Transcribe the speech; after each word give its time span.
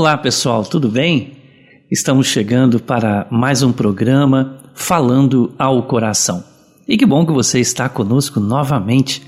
Olá 0.00 0.16
pessoal, 0.16 0.64
tudo 0.64 0.88
bem? 0.88 1.32
Estamos 1.90 2.26
chegando 2.26 2.80
para 2.80 3.26
mais 3.30 3.62
um 3.62 3.70
programa 3.70 4.58
Falando 4.72 5.52
ao 5.58 5.82
Coração. 5.82 6.42
E 6.88 6.96
que 6.96 7.04
bom 7.04 7.26
que 7.26 7.32
você 7.32 7.60
está 7.60 7.86
conosco 7.86 8.40
novamente. 8.40 9.22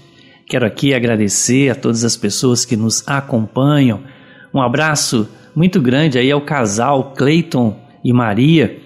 Quero 0.48 0.64
aqui 0.64 0.94
agradecer 0.94 1.68
a 1.68 1.74
todas 1.74 2.04
as 2.04 2.16
pessoas 2.16 2.64
que 2.64 2.74
nos 2.74 3.06
acompanham. 3.06 4.00
Um 4.54 4.62
abraço 4.62 5.28
muito 5.54 5.78
grande 5.78 6.16
aí 6.16 6.32
ao 6.32 6.40
casal 6.40 7.12
Cleiton 7.12 7.78
e 8.02 8.10
Maria, 8.10 8.80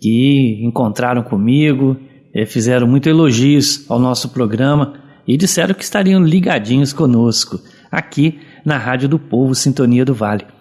que 0.00 0.58
encontraram 0.64 1.22
comigo, 1.22 1.96
eh, 2.34 2.46
fizeram 2.46 2.88
muito 2.88 3.08
elogios 3.08 3.88
ao 3.88 4.00
nosso 4.00 4.30
programa 4.30 4.94
e 5.24 5.36
disseram 5.36 5.72
que 5.72 5.84
estariam 5.84 6.20
ligadinhos 6.20 6.92
conosco 6.92 7.60
aqui 7.92 8.40
na 8.64 8.76
Rádio 8.76 9.08
do 9.08 9.20
Povo 9.20 9.54
Sintonia 9.54 10.04
do 10.04 10.12
Vale. 10.12 10.57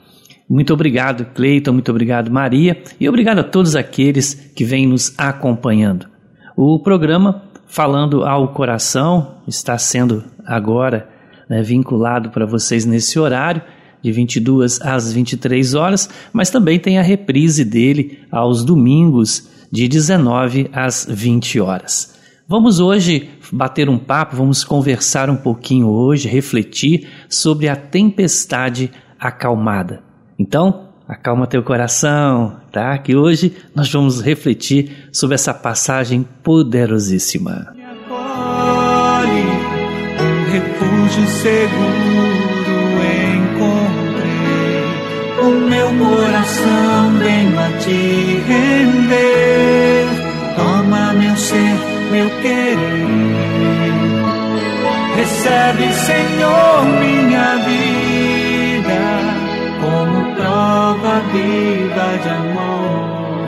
Muito 0.50 0.74
obrigado, 0.74 1.26
Cleiton, 1.34 1.74
muito 1.74 1.92
obrigado, 1.92 2.32
Maria, 2.32 2.82
e 3.00 3.10
obrigado 3.10 3.40
a 3.40 3.44
todos 3.44 3.76
aqueles 3.76 4.34
que 4.56 4.64
vêm 4.64 4.88
nos 4.88 5.14
acompanhando. 5.18 6.08
O 6.56 6.80
programa 6.80 7.44
Falando 7.68 8.24
ao 8.24 8.54
Coração 8.54 9.42
está 9.46 9.78
sendo 9.78 10.24
agora 10.46 11.10
né, 11.50 11.62
vinculado 11.62 12.30
para 12.30 12.46
vocês 12.46 12.86
nesse 12.86 13.20
horário, 13.20 13.62
de 14.02 14.12
22 14.12 14.82
às 14.82 15.12
23 15.12 15.74
horas, 15.74 16.10
mas 16.32 16.50
também 16.50 16.80
tem 16.80 16.98
a 16.98 17.02
reprise 17.02 17.66
dele 17.66 18.20
aos 18.32 18.64
domingos, 18.64 19.50
de 19.70 19.86
19 19.88 20.70
às 20.72 21.06
20 21.10 21.60
horas. 21.60 22.16
Vamos 22.48 22.80
hoje 22.80 23.30
bater 23.52 23.90
um 23.90 23.98
papo, 23.98 24.38
vamos 24.38 24.64
conversar 24.64 25.30
um 25.30 25.36
pouquinho 25.36 25.90
hoje, 25.90 26.30
refletir 26.30 27.06
sobre 27.28 27.68
a 27.68 27.76
tempestade 27.76 28.90
acalmada. 29.20 30.07
Então, 30.40 30.90
acalma 31.08 31.48
teu 31.48 31.64
coração, 31.64 32.58
tá? 32.72 32.96
Que 33.00 33.16
hoje 33.16 33.56
nós 33.74 33.92
vamos 33.92 34.22
refletir 34.22 35.10
sobre 35.12 35.36
essa 35.36 35.54
passagem 35.54 36.28
poderosíssima. 36.44 37.74
Me 37.76 37.84
acolhe, 37.84 39.42
um 40.22 40.52
refúgio 40.52 41.28
seguro 41.28 42.38
encontrei. 43.36 44.28
O 45.42 45.52
meu 45.70 45.88
coração 46.06 47.18
venho 47.18 47.60
a 47.60 47.70
te 47.80 48.42
render. 48.48 50.06
Toma 50.56 51.14
meu 51.14 51.36
ser 51.36 51.98
meu 52.12 52.30
querer. 52.42 52.78
Recebe, 55.16 55.94
Senhor, 55.94 56.86
minha 56.86 57.56
vida 57.66 57.97
prova 60.58 61.20
viva 61.32 62.18
de 62.24 62.30
amor 62.30 63.46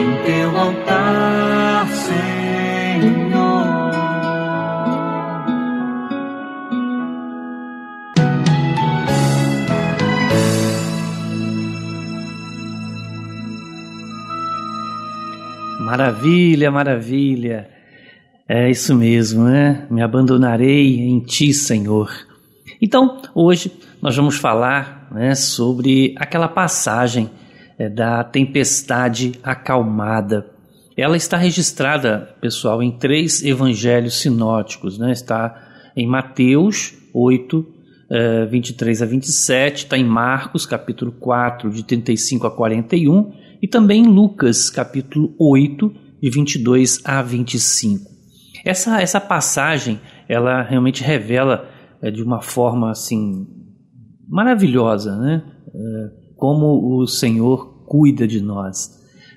em 0.00 0.10
teu 0.24 0.48
altar, 0.58 1.86
Senhor. 1.88 3.36
Maravilha, 15.80 16.70
maravilha. 16.70 17.68
É 18.48 18.70
isso 18.70 18.94
mesmo, 18.94 19.44
né? 19.44 19.86
Me 19.90 20.00
abandonarei 20.00 20.98
em 20.98 21.20
ti, 21.20 21.52
Senhor. 21.52 22.10
Então, 22.80 23.20
hoje 23.34 23.70
nós 24.00 24.16
vamos 24.16 24.36
falar 24.36 24.95
né, 25.16 25.34
sobre 25.34 26.14
aquela 26.18 26.46
passagem 26.46 27.30
é, 27.78 27.88
da 27.88 28.22
tempestade 28.22 29.32
acalmada. 29.42 30.46
Ela 30.94 31.16
está 31.16 31.38
registrada, 31.38 32.36
pessoal, 32.38 32.82
em 32.82 32.90
três 32.90 33.42
evangelhos 33.42 34.20
sinóticos, 34.20 34.98
né? 34.98 35.12
Está 35.12 35.58
em 35.96 36.06
Mateus 36.06 36.92
8, 37.14 37.66
é, 38.10 38.44
23 38.44 39.00
a 39.00 39.06
27, 39.06 39.84
está 39.84 39.96
em 39.96 40.04
Marcos, 40.04 40.66
capítulo 40.66 41.12
4, 41.12 41.70
de 41.70 41.82
35 41.82 42.46
a 42.46 42.50
41, 42.50 43.32
e 43.62 43.66
também 43.66 44.02
em 44.04 44.08
Lucas, 44.08 44.68
capítulo 44.68 45.34
8, 45.38 45.94
de 46.22 46.28
22 46.28 47.00
a 47.06 47.22
25. 47.22 48.10
Essa, 48.62 49.00
essa 49.00 49.20
passagem, 49.20 49.98
ela 50.28 50.60
realmente 50.60 51.02
revela 51.02 51.70
é, 52.02 52.10
de 52.10 52.22
uma 52.22 52.42
forma 52.42 52.90
assim 52.90 53.55
maravilhosa, 54.28 55.16
né? 55.16 55.42
É, 55.74 56.10
como 56.36 56.98
o 56.98 57.06
Senhor 57.06 57.84
cuida 57.86 58.26
de 58.26 58.40
nós, 58.40 58.90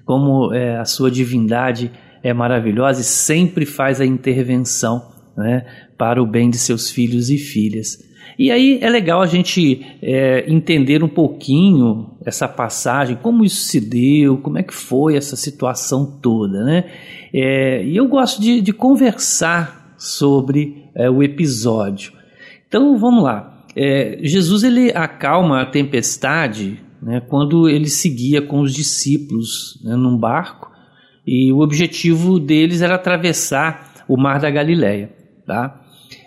como 0.06 0.54
é, 0.54 0.78
a 0.78 0.86
sua 0.86 1.10
divindade 1.10 1.92
é 2.24 2.34
maravilhosa 2.34 3.02
e 3.02 3.04
sempre 3.04 3.66
faz 3.66 4.02
a 4.02 4.06
intervenção 4.06 5.02
né, 5.38 5.66
para 5.98 6.22
o 6.22 6.26
bem 6.26 6.50
de 6.50 6.58
seus 6.58 6.90
filhos 6.90 7.30
e 7.30 7.38
filhas. 7.38 7.98
E 8.38 8.52
aí 8.52 8.80
é 8.82 8.90
legal 8.90 9.22
a 9.22 9.28
gente 9.28 9.86
é, 10.02 10.46
entender 10.48 11.04
um 11.04 11.10
pouquinho 11.10 12.18
essa 12.26 12.48
passagem, 12.48 13.18
como 13.22 13.44
isso 13.44 13.64
se 13.68 13.82
deu, 13.82 14.38
como 14.38 14.58
é 14.58 14.64
que 14.64 14.74
foi 14.74 15.18
essa 15.18 15.36
situação 15.36 16.20
toda, 16.22 16.64
né? 16.64 16.86
É, 17.34 17.84
e 17.84 17.98
eu 17.98 18.08
gosto 18.08 18.42
de, 18.42 18.62
de 18.62 18.72
conversar 18.72 19.94
sobre 19.98 20.86
é, 20.96 21.10
o 21.10 21.22
episódio. 21.22 22.14
Então 22.68 22.98
vamos 22.98 23.24
lá. 23.24 23.59
É, 23.76 24.20
Jesus 24.22 24.64
ele 24.64 24.92
acalma 24.92 25.62
a 25.62 25.66
tempestade 25.66 26.80
né, 27.02 27.22
quando 27.22 27.70
ele 27.70 27.90
seguia 27.90 28.42
com 28.42 28.62
os 28.62 28.74
discípulos 28.74 29.80
né, 29.84 29.96
num 29.96 30.18
barco 30.18 30.72
e 31.26 31.52
o 31.52 31.60
objetivo 31.60 32.40
deles 32.40 32.82
era 32.82 32.96
atravessar 32.96 34.06
o 34.08 34.18
mar 34.18 34.40
da 34.40 34.50
Galileia. 34.50 35.12
Tá? 35.46 35.82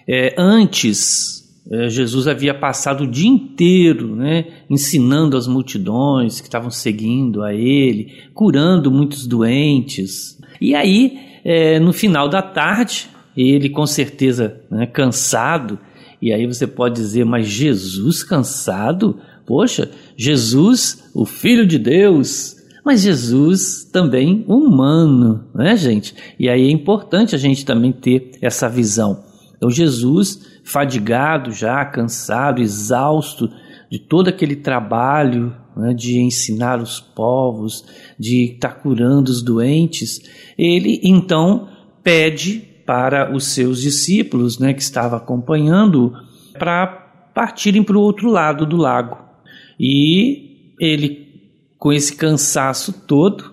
É, 0.08 0.34
antes 0.38 1.42
é, 1.70 1.88
Jesus 1.88 2.26
havia 2.26 2.52
passado 2.54 3.04
o 3.04 3.06
dia 3.06 3.28
inteiro 3.28 4.16
né, 4.16 4.46
ensinando 4.68 5.36
as 5.36 5.46
multidões 5.46 6.40
que 6.40 6.46
estavam 6.46 6.70
seguindo 6.70 7.42
a 7.42 7.54
ele, 7.54 8.12
curando 8.34 8.90
muitos 8.90 9.26
doentes. 9.26 10.38
E 10.60 10.74
aí, 10.74 11.18
é, 11.44 11.78
no 11.78 11.92
final 11.92 12.28
da 12.28 12.42
tarde, 12.42 13.08
ele 13.36 13.68
com 13.68 13.86
certeza 13.86 14.60
né, 14.70 14.86
cansado, 14.86 15.78
e 16.22 16.32
aí 16.32 16.46
você 16.46 16.68
pode 16.68 16.94
dizer, 16.94 17.24
mas 17.24 17.48
Jesus 17.48 18.22
cansado? 18.22 19.18
Poxa, 19.44 19.90
Jesus, 20.16 21.10
o 21.12 21.26
Filho 21.26 21.66
de 21.66 21.80
Deus, 21.80 22.56
mas 22.84 23.02
Jesus 23.02 23.84
também 23.92 24.44
humano, 24.46 25.44
né, 25.52 25.76
gente? 25.76 26.14
E 26.38 26.48
aí 26.48 26.68
é 26.68 26.70
importante 26.70 27.34
a 27.34 27.38
gente 27.38 27.64
também 27.64 27.92
ter 27.92 28.30
essa 28.40 28.68
visão. 28.68 29.24
Então, 29.56 29.68
Jesus 29.68 30.60
fadigado 30.64 31.50
já, 31.50 31.84
cansado, 31.84 32.62
exausto 32.62 33.50
de 33.90 33.98
todo 33.98 34.28
aquele 34.28 34.56
trabalho 34.56 35.54
né, 35.76 35.92
de 35.92 36.20
ensinar 36.20 36.80
os 36.80 37.00
povos, 37.00 37.84
de 38.18 38.54
estar 38.54 38.74
curando 38.80 39.30
os 39.30 39.42
doentes, 39.42 40.20
ele 40.56 41.00
então 41.02 41.68
pede 42.02 42.71
para 42.84 43.34
os 43.34 43.48
seus 43.48 43.80
discípulos, 43.80 44.58
né, 44.58 44.72
que 44.72 44.82
estavam 44.82 45.18
acompanhando, 45.18 46.12
para 46.58 46.86
partirem 47.34 47.82
para 47.82 47.96
o 47.96 48.00
outro 48.00 48.28
lado 48.28 48.66
do 48.66 48.76
lago. 48.76 49.16
E 49.78 50.74
ele, 50.80 51.26
com 51.78 51.92
esse 51.92 52.14
cansaço 52.14 53.04
todo, 53.06 53.52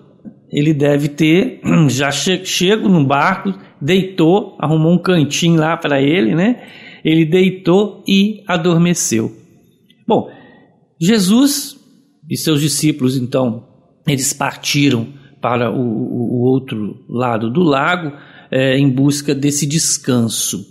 ele 0.50 0.74
deve 0.74 1.08
ter 1.08 1.60
já 1.88 2.10
che 2.10 2.44
chego 2.44 2.88
no 2.88 3.04
barco, 3.04 3.54
deitou, 3.80 4.56
arrumou 4.58 4.92
um 4.92 4.98
cantinho 4.98 5.58
lá 5.58 5.76
para 5.76 6.00
ele, 6.00 6.34
né? 6.34 6.62
ele 7.04 7.24
deitou 7.24 8.04
e 8.06 8.42
adormeceu. 8.46 9.32
Bom, 10.06 10.30
Jesus 11.00 11.78
e 12.28 12.36
seus 12.36 12.60
discípulos, 12.60 13.16
então, 13.16 13.66
eles 14.06 14.32
partiram 14.32 15.08
para 15.40 15.70
o, 15.70 15.80
o 15.80 16.40
outro 16.42 17.04
lado 17.08 17.50
do 17.50 17.62
lago 17.62 18.12
é, 18.50 18.76
em 18.76 18.88
busca 18.88 19.34
desse 19.34 19.66
descanso. 19.66 20.66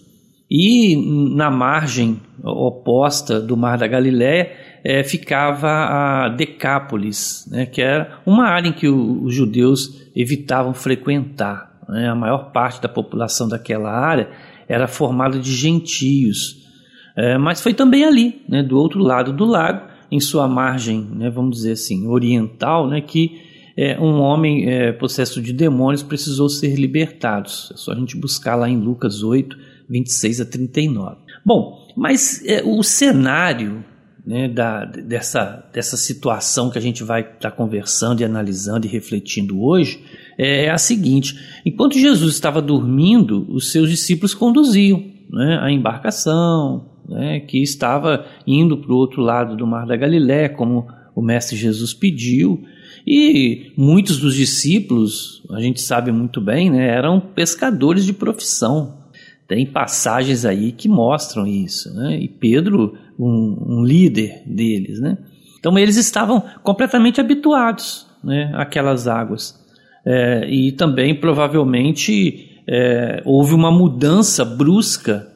E 0.49 0.95
na 1.35 1.51
margem 1.51 2.19
oposta 2.43 3.39
do 3.39 3.55
Mar 3.55 3.77
da 3.77 3.87
Galiléia 3.87 4.51
é, 4.83 5.03
ficava 5.03 5.67
a 5.67 6.29
Decápolis, 6.29 7.47
né, 7.51 7.65
que 7.65 7.81
era 7.81 8.19
uma 8.25 8.47
área 8.47 8.69
em 8.69 8.73
que 8.73 8.87
o, 8.87 9.23
os 9.23 9.35
judeus 9.35 10.09
evitavam 10.15 10.73
frequentar. 10.73 11.79
Né, 11.87 12.09
a 12.09 12.15
maior 12.15 12.51
parte 12.51 12.81
da 12.81 12.89
população 12.89 13.47
daquela 13.47 13.91
área 13.91 14.29
era 14.67 14.87
formado 14.87 15.39
de 15.39 15.51
gentios. 15.51 16.67
É, 17.15 17.37
mas 17.37 17.61
foi 17.61 17.73
também 17.73 18.05
ali, 18.05 18.41
né, 18.47 18.63
do 18.63 18.77
outro 18.77 19.01
lado 19.01 19.33
do 19.33 19.45
lago, 19.45 19.87
em 20.11 20.19
sua 20.19 20.47
margem, 20.47 21.07
né, 21.13 21.29
vamos 21.29 21.57
dizer 21.57 21.73
assim, 21.73 22.07
oriental, 22.07 22.87
né, 22.87 23.01
que 23.01 23.48
é, 23.81 23.97
um 23.97 24.19
homem 24.19 24.69
é, 24.69 24.91
possesso 24.91 25.41
de 25.41 25.53
demônios 25.53 26.03
precisou 26.03 26.49
ser 26.49 26.75
libertado. 26.75 27.49
É 27.71 27.77
só 27.77 27.93
a 27.93 27.95
gente 27.95 28.17
buscar 28.17 28.55
lá 28.55 28.69
em 28.69 28.77
Lucas 28.77 29.23
8, 29.23 29.57
26 29.89 30.41
a 30.41 30.45
39. 30.45 31.15
Bom, 31.45 31.87
mas 31.95 32.43
é, 32.45 32.61
o 32.61 32.83
cenário 32.83 33.81
né, 34.27 34.49
da, 34.49 34.83
dessa, 34.83 35.65
dessa 35.71 35.95
situação 35.95 36.69
que 36.69 36.77
a 36.77 36.81
gente 36.81 37.05
vai 37.05 37.21
estar 37.21 37.39
tá 37.39 37.51
conversando 37.51 38.19
e 38.19 38.25
analisando 38.25 38.85
e 38.85 38.89
refletindo 38.89 39.63
hoje 39.63 40.03
é, 40.37 40.65
é 40.65 40.69
a 40.69 40.77
seguinte: 40.77 41.39
enquanto 41.65 41.97
Jesus 41.97 42.33
estava 42.33 42.61
dormindo, 42.61 43.47
os 43.49 43.71
seus 43.71 43.89
discípulos 43.89 44.33
conduziam 44.33 45.01
né, 45.29 45.57
a 45.61 45.71
embarcação, 45.71 46.85
né, 47.07 47.39
que 47.39 47.63
estava 47.63 48.25
indo 48.45 48.75
para 48.75 48.91
o 48.91 48.97
outro 48.97 49.21
lado 49.21 49.55
do 49.55 49.65
Mar 49.65 49.87
da 49.87 49.95
Galiléia, 49.95 50.49
como 50.49 50.85
o 51.15 51.21
Mestre 51.21 51.55
Jesus 51.55 51.93
pediu. 51.93 52.61
E 53.05 53.71
muitos 53.77 54.17
dos 54.17 54.35
discípulos, 54.35 55.43
a 55.51 55.59
gente 55.59 55.81
sabe 55.81 56.11
muito 56.11 56.39
bem, 56.39 56.69
né, 56.69 56.87
eram 56.87 57.19
pescadores 57.19 58.05
de 58.05 58.13
profissão. 58.13 58.99
Tem 59.47 59.65
passagens 59.65 60.45
aí 60.45 60.71
que 60.71 60.87
mostram 60.87 61.47
isso. 61.47 61.93
Né? 61.95 62.19
E 62.19 62.27
Pedro, 62.27 62.95
um, 63.17 63.79
um 63.79 63.83
líder 63.83 64.43
deles. 64.45 64.99
Né? 64.99 65.17
Então 65.59 65.77
eles 65.77 65.97
estavam 65.97 66.43
completamente 66.61 67.19
habituados 67.19 68.05
né, 68.23 68.51
àquelas 68.55 69.07
águas. 69.07 69.57
É, 70.05 70.47
e 70.49 70.71
também 70.71 71.13
provavelmente 71.13 72.61
é, 72.67 73.21
houve 73.25 73.53
uma 73.53 73.71
mudança 73.71 74.45
brusca 74.45 75.27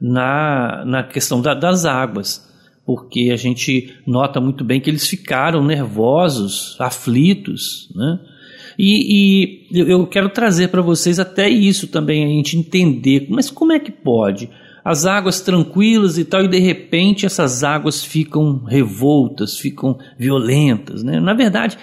na, 0.00 0.84
na 0.84 1.02
questão 1.02 1.40
da, 1.40 1.54
das 1.54 1.84
águas, 1.84 2.51
porque 2.84 3.30
a 3.32 3.36
gente 3.36 3.94
nota 4.06 4.40
muito 4.40 4.64
bem 4.64 4.80
que 4.80 4.90
eles 4.90 5.06
ficaram 5.06 5.64
nervosos, 5.64 6.76
aflitos, 6.80 7.90
né? 7.94 8.18
E, 8.78 9.66
e 9.70 9.90
eu 9.90 10.06
quero 10.06 10.30
trazer 10.30 10.68
para 10.68 10.80
vocês 10.80 11.18
até 11.18 11.48
isso 11.48 11.88
também, 11.88 12.24
a 12.24 12.28
gente 12.28 12.56
entender, 12.56 13.26
mas 13.28 13.50
como 13.50 13.72
é 13.72 13.78
que 13.78 13.92
pode? 13.92 14.48
As 14.84 15.06
águas 15.06 15.40
tranquilas 15.40 16.18
e 16.18 16.24
tal, 16.24 16.42
e 16.44 16.48
de 16.48 16.58
repente 16.58 17.26
essas 17.26 17.62
águas 17.62 18.04
ficam 18.04 18.64
revoltas, 18.64 19.58
ficam 19.58 19.98
violentas, 20.18 21.02
né? 21.02 21.20
Na 21.20 21.34
verdade, 21.34 21.78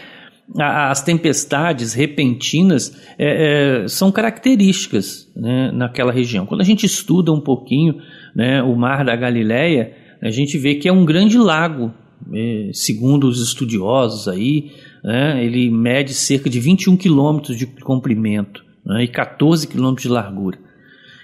as 0.58 1.02
tempestades 1.04 1.94
repentinas 1.94 3.00
é, 3.18 3.84
é, 3.84 3.88
são 3.88 4.12
características 4.12 5.32
né, 5.36 5.72
naquela 5.72 6.12
região. 6.12 6.46
Quando 6.46 6.62
a 6.62 6.66
gente 6.66 6.86
estuda 6.86 7.32
um 7.32 7.40
pouquinho 7.40 8.02
né, 8.36 8.62
o 8.64 8.76
Mar 8.76 9.06
da 9.06 9.16
Galileia, 9.16 9.94
a 10.22 10.30
gente 10.30 10.58
vê 10.58 10.76
que 10.76 10.88
é 10.88 10.92
um 10.92 11.06
grande 11.06 11.38
lago, 11.38 11.94
é, 12.34 12.72
segundo 12.74 13.28
os 13.28 13.42
estudiosos 13.42 14.28
aí, 14.28 14.72
né, 15.04 15.44
ele 15.44 15.70
mede 15.70 16.14
cerca 16.14 16.50
de 16.50 16.60
21 16.60 16.98
quilômetros 16.98 17.58
de 17.58 17.66
comprimento 17.66 18.64
né, 18.86 19.04
e 19.04 19.08
14 19.08 19.68
quilômetros 19.68 20.04
de 20.04 20.10
largura. 20.10 20.58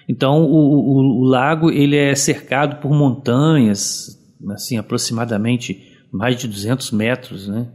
Então 0.08 0.44
o, 0.44 0.56
o, 0.56 1.20
o, 1.20 1.24
lago 1.24 1.72
ele 1.72 1.98
é 1.98 2.14
cercado 2.16 2.80
por 2.80 2.94
montanhas, 2.94 4.22
assim 4.50 4.78
aproximadamente 4.78 5.94
mais 6.12 6.38
de 6.38 6.48
200 6.48 6.92
metros, 6.92 7.48
né, 7.48 7.68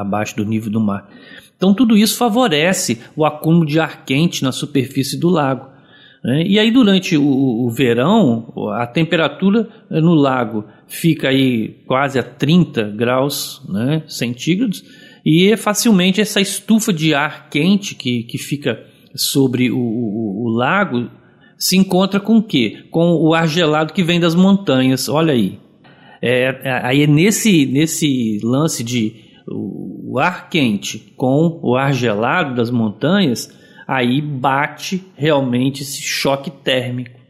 abaixo 0.00 0.36
do 0.36 0.44
nível 0.44 0.70
do 0.70 0.80
mar. 0.80 1.10
Então 1.56 1.74
tudo 1.74 1.96
isso 1.96 2.16
favorece 2.16 3.00
o 3.16 3.24
acúmulo 3.24 3.66
de 3.66 3.80
ar 3.80 4.04
quente 4.04 4.42
na 4.42 4.52
superfície 4.52 5.18
do 5.18 5.28
lago. 5.28 5.73
Né? 6.24 6.42
E 6.46 6.58
aí 6.58 6.70
durante 6.70 7.16
o, 7.16 7.22
o, 7.22 7.70
verão 7.70 8.52
a 8.72 8.86
temperatura 8.86 9.68
no 9.90 10.14
lago 10.14 10.64
fica 10.88 11.28
aí 11.28 11.82
quase 11.86 12.18
a 12.18 12.22
30 12.22 12.84
graus 12.96 13.62
né, 13.68 14.02
centígrados 14.08 14.82
e 15.24 15.52
é 15.52 15.56
facilmente 15.56 16.22
essa 16.22 16.40
estufa 16.40 16.92
de 16.92 17.14
ar 17.14 17.50
quente 17.50 17.94
que, 17.94 18.22
que 18.22 18.38
fica 18.38 18.82
sobre 19.14 19.70
o, 19.70 19.78
o, 19.78 20.44
o 20.44 20.48
lago 20.48 21.10
se 21.58 21.76
encontra 21.76 22.18
com 22.18 22.38
o 22.38 22.42
quê? 22.42 22.84
Com 22.90 23.12
o 23.12 23.32
ar 23.32 23.46
gelado 23.46 23.92
que 23.92 24.02
vem 24.02 24.18
das 24.18 24.34
montanhas. 24.34 25.08
Olha 25.08 25.32
aí. 25.32 25.58
É, 26.20 26.60
é 26.62 26.86
aí 26.86 27.02
é 27.02 27.06
nesse, 27.06 27.64
nesse 27.66 28.40
lance 28.42 28.82
de 28.82 29.24
o 29.46 30.18
ar 30.18 30.48
quente 30.48 31.12
com 31.16 31.60
o 31.62 31.76
ar 31.76 31.92
gelado 31.92 32.54
das 32.54 32.70
montanhas, 32.70 33.50
aí 33.86 34.20
bate 34.20 35.04
realmente 35.16 35.82
esse 35.82 36.00
choque 36.00 36.50
térmico. 36.50 37.20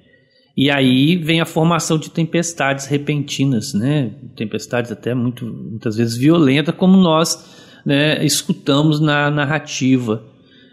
E 0.56 0.71
aí 0.71 1.17
vem 1.17 1.41
a 1.41 1.47
formação 1.47 1.99
de 1.99 2.11
tempestades 2.11 2.87
repentinas, 2.87 3.75
né? 3.75 4.12
Tempestades 4.37 4.93
até 4.93 5.12
muito, 5.12 5.45
muitas 5.45 5.97
vezes 5.97 6.17
violentas, 6.17 6.75
como 6.77 6.97
nós 6.97 7.83
né, 7.85 8.25
escutamos 8.25 9.01
na 9.01 9.31
narrativa 9.31 10.25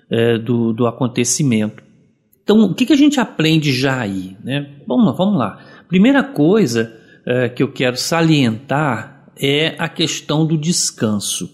é, 0.10 0.38
do, 0.38 0.72
do 0.72 0.86
acontecimento. 0.86 1.83
Então, 2.44 2.62
o 2.63 2.75
que, 2.75 2.86
que 2.86 2.94
a 2.94 2.98
gente 2.98 3.19
aprende 3.19 3.72
já 3.72 4.01
aí? 4.01 4.36
Né? 4.44 4.69
Vamos, 4.88 5.18
vamos 5.18 5.38
lá. 5.38 5.60
Primeira 5.88 6.24
coisa 6.24 6.95
é, 7.25 7.50
que 7.50 7.63
eu 7.63 7.72
quero 7.72 7.98
salientar 7.98 9.25
é 9.38 9.75
a 9.80 9.89
questão 9.89 10.45
do 10.45 10.57
descanso. 10.57 11.50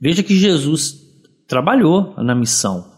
Veja 0.00 0.22
que 0.22 0.36
Jesus 0.36 1.02
trabalhou 1.48 2.14
na 2.18 2.34
missão. 2.34 2.93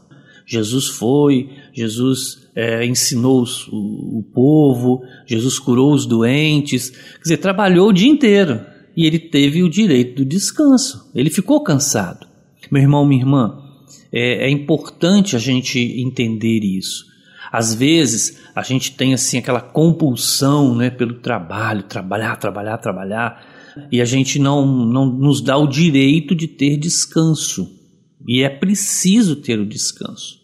Jesus 0.47 0.87
foi, 0.87 1.51
Jesus 1.73 2.49
é, 2.55 2.87
ensinou 2.87 3.45
o, 3.71 4.21
o 4.21 4.23
povo, 4.23 5.03
Jesus 5.27 5.59
curou 5.59 5.93
os 5.93 6.07
doentes, 6.07 6.91
quer 6.91 7.23
dizer, 7.23 7.37
trabalhou 7.39 7.89
o 7.89 7.93
dia 7.93 8.09
inteiro 8.09 8.61
e 8.97 9.05
ele 9.05 9.19
teve 9.19 9.63
o 9.63 9.69
direito 9.69 10.17
do 10.17 10.25
descanso. 10.25 11.11
Ele 11.15 11.29
ficou 11.29 11.63
cansado. 11.63 12.27
Meu 12.71 12.81
irmão, 12.81 13.05
minha 13.05 13.21
irmã, 13.21 13.63
é, 14.13 14.47
é 14.47 14.51
importante 14.51 15.35
a 15.35 15.39
gente 15.39 15.79
entender 15.79 16.61
isso. 16.61 17.05
Às 17.53 17.75
vezes 17.75 18.41
a 18.55 18.63
gente 18.63 18.93
tem 18.93 19.15
assim 19.15 19.39
aquela 19.39 19.61
compulsão, 19.61 20.75
né, 20.75 20.91
pelo 20.91 21.15
trabalho, 21.15 21.83
trabalhar, 21.83 22.37
trabalhar, 22.37 22.79
trabalhar 22.79 23.45
e 23.91 24.01
a 24.01 24.05
gente 24.05 24.39
não, 24.39 24.65
não 24.65 25.07
nos 25.07 25.41
dá 25.41 25.57
o 25.57 25.67
direito 25.67 26.35
de 26.35 26.49
ter 26.49 26.77
descanso. 26.77 27.76
E 28.27 28.43
é 28.43 28.49
preciso 28.49 29.37
ter 29.37 29.59
o 29.59 29.67
descanso. 29.67 30.41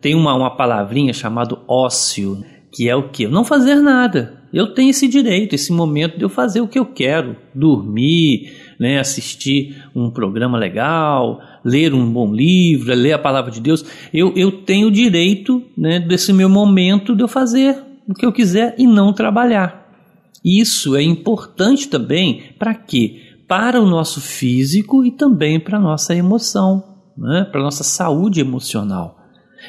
Tem 0.00 0.14
uma, 0.14 0.34
uma 0.34 0.56
palavrinha 0.56 1.12
chamada 1.12 1.58
ócio, 1.68 2.42
que 2.72 2.88
é 2.88 2.96
o 2.96 3.10
que? 3.10 3.28
Não 3.28 3.44
fazer 3.44 3.76
nada. 3.76 4.40
Eu 4.52 4.74
tenho 4.74 4.90
esse 4.90 5.06
direito, 5.06 5.54
esse 5.54 5.72
momento 5.72 6.16
de 6.18 6.24
eu 6.24 6.28
fazer 6.28 6.60
o 6.60 6.66
que 6.66 6.78
eu 6.78 6.86
quero, 6.86 7.36
dormir, 7.54 8.52
né, 8.78 8.98
assistir 8.98 9.84
um 9.94 10.10
programa 10.10 10.58
legal, 10.58 11.40
ler 11.64 11.94
um 11.94 12.10
bom 12.10 12.32
livro, 12.32 12.92
ler 12.94 13.12
a 13.12 13.18
palavra 13.18 13.50
de 13.50 13.60
Deus. 13.60 13.84
Eu, 14.12 14.32
eu 14.34 14.50
tenho 14.50 14.88
o 14.88 14.90
direito 14.90 15.62
né, 15.76 16.00
desse 16.00 16.32
meu 16.32 16.48
momento 16.48 17.14
de 17.14 17.22
eu 17.22 17.28
fazer 17.28 17.76
o 18.08 18.14
que 18.14 18.26
eu 18.26 18.32
quiser 18.32 18.74
e 18.76 18.86
não 18.86 19.12
trabalhar. 19.12 19.88
Isso 20.44 20.96
é 20.96 21.02
importante 21.02 21.88
também 21.88 22.42
para 22.58 22.74
quê? 22.74 23.20
Para 23.46 23.80
o 23.80 23.86
nosso 23.86 24.20
físico 24.20 25.04
e 25.04 25.10
também 25.10 25.60
para 25.60 25.76
a 25.76 25.80
nossa 25.80 26.14
emoção, 26.14 26.82
né? 27.20 27.44
para 27.44 27.60
a 27.60 27.64
nossa 27.64 27.84
saúde 27.84 28.40
emocional. 28.40 29.18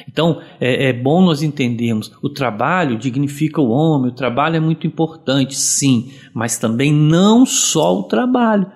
Então, 0.08 0.40
é, 0.58 0.88
é, 0.88 0.92
bom 0.92 1.22
nós 1.22 1.42
entendermos: 1.42 2.10
o 2.22 2.28
trabalho 2.28 2.96
dignifica 2.96 3.60
o 3.60 3.68
homem, 3.68 4.10
o 4.10 4.14
trabalho 4.14 4.56
é 4.56 4.60
muito 4.60 4.86
importante, 4.86 5.54
sim, 5.54 6.10
mas 6.32 6.58
também 6.58 6.92
não 6.92 7.44
só 7.44 7.98
o 7.98 8.04
trabalho. 8.04 8.66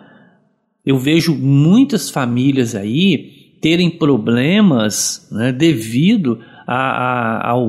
Eu 0.84 0.98
vejo 0.98 1.34
muitas 1.34 2.10
famílias 2.10 2.74
aí 2.74 3.56
terem 3.60 3.90
problemas 3.90 5.26
né, 5.32 5.50
devido 5.50 6.38
a, 6.66 6.76
a, 6.76 7.50
ao 7.50 7.66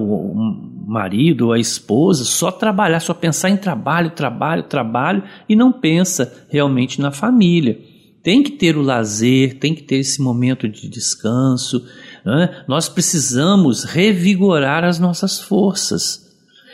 marido 0.86 1.48
ou 1.48 1.54
a 1.54 1.60
esposa 1.60 2.24
só 2.24 2.52
trabalhar, 2.52 3.00
só 3.00 3.14
pensar 3.14 3.50
em 3.50 3.58
trabalho, 3.58 4.12
trabalho, 4.12 4.64
trabalho 4.64 5.24
e 5.48 5.56
não 5.56 5.72
pensa 5.72 6.46
realmente 6.50 7.02
na 7.02 7.12
família. 7.12 7.80
Tem 8.28 8.44
que 8.44 8.52
ter 8.52 8.76
o 8.76 8.82
lazer, 8.82 9.58
tem 9.58 9.74
que 9.74 9.84
ter 9.84 10.00
esse 10.00 10.22
momento 10.22 10.68
de 10.68 10.90
descanso. 10.90 11.88
Né? 12.26 12.62
Nós 12.68 12.90
precisamos 12.90 13.86
revigorar 13.86 14.84
as 14.84 15.00
nossas 15.00 15.40
forças. 15.40 16.30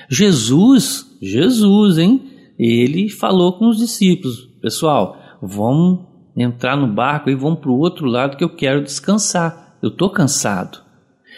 Jesus, 0.10 1.06
Jesus, 1.22 2.00
hein? 2.00 2.24
Ele 2.58 3.08
falou 3.08 3.54
com 3.54 3.70
os 3.70 3.78
discípulos: 3.78 4.50
pessoal, 4.64 5.16
vamos 5.44 6.00
entrar 6.36 6.76
no 6.76 6.88
barco 6.88 7.30
e 7.30 7.36
vamos 7.36 7.60
para 7.60 7.70
o 7.70 7.78
outro 7.78 8.08
lado 8.08 8.36
que 8.36 8.44
eu 8.44 8.56
quero 8.56 8.84
descansar. 8.84 9.78
Eu 9.80 9.90
estou 9.90 10.10
cansado. 10.10 10.80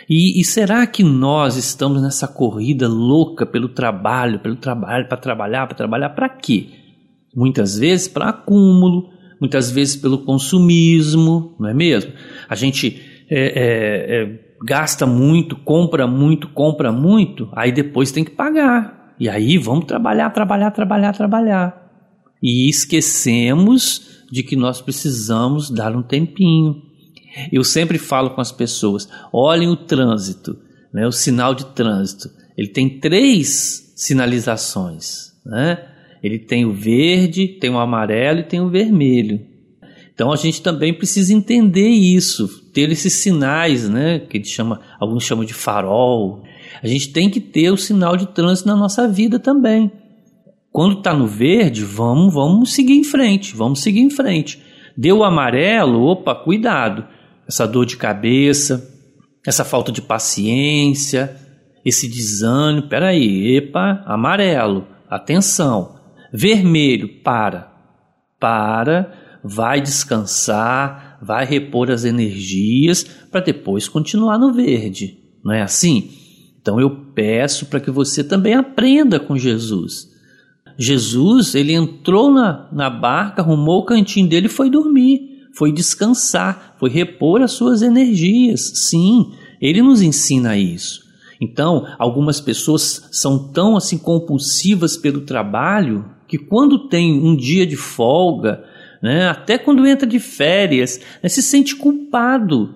E, 0.10 0.40
e, 0.40 0.46
será 0.46 0.88
que 0.88 1.04
nós 1.04 1.58
estamos 1.58 2.02
nessa 2.02 2.26
corrida 2.26 2.88
louca 2.88 3.46
pelo 3.46 3.68
trabalho, 3.68 4.40
pelo 4.40 4.56
trabalho, 4.56 5.10
para 5.10 5.18
trabalhar, 5.18 5.68
para 5.68 5.76
trabalhar, 5.76 6.10
para 6.12 6.30
quê? 6.30 6.70
Muitas 7.36 7.78
vezes 7.78 8.08
para 8.08 8.30
acúmulo, 8.30 9.14
muitas 9.40 9.72
vezes 9.72 9.96
pelo 9.96 10.20
consumismo, 10.20 11.56
não 11.60 11.70
é 11.70 11.74
mesmo? 11.74 12.12
A 12.48 12.56
gente 12.56 13.02
é, 13.30 13.40
é, 13.40 14.22
é, 14.22 14.40
gasta 14.64 15.06
muito, 15.06 15.56
compra 15.56 16.08
muito, 16.08 16.50
compra 16.50 16.92
muito, 16.92 17.50
aí 17.54 17.72
depois 17.72 18.12
tem 18.12 18.24
que 18.24 18.32
pagar. 18.32 19.14
E 19.20 19.30
aí 19.30 19.58
vamos 19.58 19.86
trabalhar, 19.86 20.30
trabalhar, 20.32 20.72
trabalhar, 20.72 21.14
trabalhar. 21.14 21.86
E 22.42 22.70
esquecemos 22.70 24.24
de 24.32 24.44
que 24.44 24.56
nós 24.56 24.82
precisamos 24.82 25.70
dar 25.70 25.96
um 25.96 26.04
tempinho 26.04 26.86
eu 27.52 27.64
sempre 27.64 27.98
falo 27.98 28.32
com 28.32 28.42
as 28.42 28.52
pessoas: 28.52 29.08
olhem 29.32 29.68
o 29.68 29.76
trânsito, 29.76 30.58
né, 30.94 31.06
o 31.06 31.12
sinal 31.12 31.54
de 31.54 31.66
trânsito. 31.68 32.30
Ele 32.58 32.70
tem 32.70 33.00
três 33.00 33.94
sinalizações. 33.96 35.34
Né? 35.46 35.78
Ele 36.26 36.40
tem 36.40 36.66
o 36.66 36.74
verde, 36.74 37.48
tem 37.48 37.70
o 37.70 37.78
amarelo 37.78 38.40
e 38.40 38.44
tem 38.44 38.60
o 38.60 38.68
vermelho. 38.68 39.40
Então 40.12 40.32
a 40.32 40.36
gente 40.36 40.60
também 40.60 40.92
precisa 40.92 41.32
entender 41.32 41.88
isso, 41.88 42.72
ter 42.74 42.90
esses 42.90 43.14
sinais, 43.14 43.88
né, 43.88 44.18
que 44.18 44.38
ele 44.38 44.46
chama, 44.46 44.82
alguns 45.00 45.24
chamam 45.24 45.46
de 45.46 45.54
farol. 45.54 46.42
A 46.82 46.88
gente 46.88 47.10
tem 47.10 47.30
que 47.30 47.40
ter 47.40 47.70
o 47.70 47.78
sinal 47.78 48.18
de 48.18 48.26
trânsito 48.26 48.68
na 48.68 48.76
nossa 48.76 49.08
vida 49.08 49.38
também. 49.38 49.92
Quando 50.72 50.98
está 50.98 51.14
no 51.14 51.28
verde, 51.28 51.84
vamos, 51.84 52.34
vamos 52.34 52.74
seguir 52.74 52.94
em 52.94 53.04
frente, 53.04 53.56
vamos 53.56 53.82
seguir 53.82 54.02
em 54.02 54.10
frente. 54.10 54.60
Deu 54.98 55.20
o 55.20 55.24
amarelo, 55.24 56.02
opa, 56.02 56.34
cuidado. 56.34 57.06
Essa 57.48 57.68
dor 57.68 57.86
de 57.86 57.98
cabeça, 57.98 58.90
essa 59.46 59.64
falta 59.64 59.92
de 59.92 60.02
paciência, 60.02 61.40
esse 61.86 62.10
desânimo. 62.10 62.88
Peraí, 62.88 63.56
epa, 63.58 64.02
amarelo, 64.08 64.88
atenção. 65.08 65.95
Vermelho, 66.36 67.22
para, 67.24 67.72
para, 68.38 69.40
vai 69.42 69.80
descansar, 69.80 71.18
vai 71.22 71.46
repor 71.46 71.90
as 71.90 72.04
energias 72.04 73.04
para 73.32 73.40
depois 73.40 73.88
continuar 73.88 74.38
no 74.38 74.52
verde. 74.52 75.18
Não 75.44 75.54
é 75.54 75.62
assim? 75.62 76.10
Então 76.62 76.78
eu 76.80 76.90
peço 76.90 77.68
para 77.68 77.80
que 77.80 77.90
você 77.90 78.22
também 78.22 78.54
aprenda 78.54 79.18
com 79.18 79.38
Jesus. 79.38 80.10
Jesus, 80.78 81.56
ele 81.56 81.72
entrou 81.72 82.30
na, 82.30 82.68
na 82.70 82.90
barca, 82.90 83.42
arrumou 83.42 83.80
o 83.82 83.86
cantinho 83.86 84.28
dele 84.28 84.48
e 84.48 84.50
foi 84.50 84.70
dormir, 84.70 85.48
foi 85.54 85.72
descansar, 85.72 86.76
foi 86.78 86.90
repor 86.90 87.42
as 87.42 87.54
suas 87.54 87.82
energias. 87.82 88.74
Sim, 88.76 89.32
ele 89.62 89.82
nos 89.82 90.02
ensina 90.02 90.58
isso. 90.58 91.02
Então, 91.40 91.88
algumas 91.98 92.42
pessoas 92.42 93.08
são 93.12 93.52
tão 93.54 93.78
assim 93.78 93.98
compulsivas 93.98 94.98
pelo 94.98 95.22
trabalho 95.22 96.14
que 96.28 96.38
quando 96.38 96.88
tem 96.88 97.14
um 97.14 97.36
dia 97.36 97.66
de 97.66 97.76
folga, 97.76 98.64
né? 99.02 99.30
até 99.30 99.58
quando 99.58 99.86
entra 99.86 100.08
de 100.08 100.20
férias, 100.20 101.00
né? 101.22 101.30
se 101.30 101.42
sente 101.42 101.76
culpado. 101.76 102.76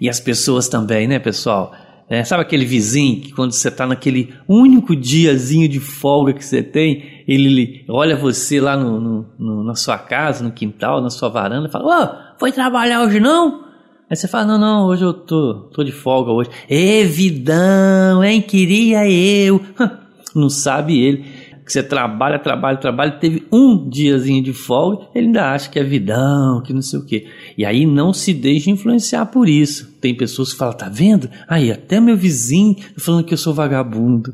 E 0.00 0.08
as 0.08 0.18
pessoas 0.18 0.68
também, 0.68 1.06
né, 1.06 1.18
pessoal? 1.18 1.72
É, 2.08 2.22
sabe 2.22 2.42
aquele 2.42 2.64
vizinho 2.64 3.20
que 3.20 3.32
quando 3.32 3.52
você 3.52 3.68
está 3.68 3.84
naquele 3.84 4.32
único 4.48 4.94
diazinho 4.94 5.68
de 5.68 5.80
folga 5.80 6.32
que 6.32 6.44
você 6.44 6.62
tem, 6.62 7.24
ele 7.26 7.84
olha 7.88 8.14
você 8.14 8.60
lá 8.60 8.76
no, 8.76 9.00
no, 9.00 9.26
no, 9.36 9.64
na 9.64 9.74
sua 9.74 9.98
casa, 9.98 10.44
no 10.44 10.52
quintal, 10.52 11.00
na 11.00 11.10
sua 11.10 11.28
varanda, 11.28 11.66
e 11.66 11.70
fala: 11.70 11.84
Ô, 11.84 12.38
foi 12.38 12.52
trabalhar 12.52 13.02
hoje 13.02 13.18
não? 13.18 13.64
Aí 14.08 14.16
você 14.16 14.28
fala: 14.28 14.46
Não, 14.46 14.58
não, 14.58 14.86
hoje 14.86 15.04
eu 15.04 15.12
tô, 15.12 15.68
tô 15.74 15.82
de 15.82 15.90
folga 15.90 16.30
hoje. 16.30 16.50
Ê, 16.70 17.02
vidão, 17.04 18.22
hein? 18.22 18.40
Queria 18.40 19.08
eu. 19.08 19.60
Não 20.34 20.50
sabe 20.50 21.00
ele 21.00 21.24
que 21.66 21.72
você 21.72 21.82
trabalha, 21.82 22.38
trabalha, 22.38 22.78
trabalha, 22.78 23.10
teve 23.10 23.44
um 23.50 23.90
diazinho 23.90 24.40
de 24.40 24.52
folga, 24.52 25.08
ele 25.12 25.26
ainda 25.26 25.50
acha 25.50 25.68
que 25.68 25.80
é 25.80 25.82
vidão, 25.82 26.62
que 26.62 26.72
não 26.72 26.80
sei 26.80 27.00
o 27.00 27.04
quê. 27.04 27.26
E 27.58 27.64
aí 27.64 27.84
não 27.84 28.12
se 28.12 28.32
deixe 28.32 28.70
influenciar 28.70 29.26
por 29.26 29.48
isso. 29.48 29.96
Tem 30.00 30.14
pessoas 30.14 30.52
que 30.52 30.58
falam, 30.58 30.76
tá 30.76 30.88
vendo? 30.88 31.28
Aí 31.48 31.72
até 31.72 31.98
meu 31.98 32.16
vizinho 32.16 32.76
tá 32.76 33.00
falando 33.00 33.24
que 33.24 33.34
eu 33.34 33.38
sou 33.38 33.52
vagabundo. 33.52 34.32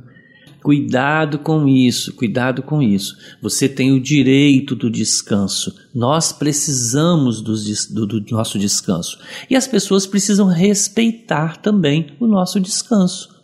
Cuidado 0.62 1.38
com 1.38 1.66
isso, 1.66 2.14
cuidado 2.14 2.62
com 2.62 2.82
isso. 2.82 3.16
Você 3.40 3.66
tem 3.66 3.92
o 3.92 4.00
direito 4.00 4.76
do 4.76 4.90
descanso. 4.90 5.74
Nós 5.94 6.34
precisamos 6.34 7.40
do, 7.40 7.54
do, 7.94 8.20
do, 8.20 8.30
nosso 8.30 8.58
descanso. 8.58 9.18
E 9.48 9.56
as 9.56 9.66
pessoas 9.66 10.06
precisam 10.06 10.46
respeitar 10.46 11.56
também 11.56 12.08
o 12.20 12.26
nosso 12.26 12.60
descanso. 12.60 13.34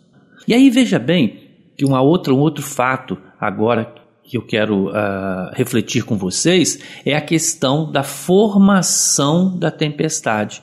E 0.47 0.53
aí 0.53 0.69
veja 0.69 0.99
bem 0.99 1.38
que 1.79 1.85
uma 1.85 2.03
outra, 2.03 2.35
um 2.35 2.41
outro 2.41 2.63
fato 2.63 3.17
agora 3.41 3.95
que 4.25 4.37
eu 4.37 4.43
quero 4.43 4.89
uh, 4.89 5.51
refletir 5.55 6.05
com 6.05 6.19
vocês 6.19 6.79
é 7.07 7.15
a 7.15 7.21
questão 7.21 7.91
da 7.91 8.03
formação 8.03 9.57
da 9.57 9.71
tempestade. 9.71 10.61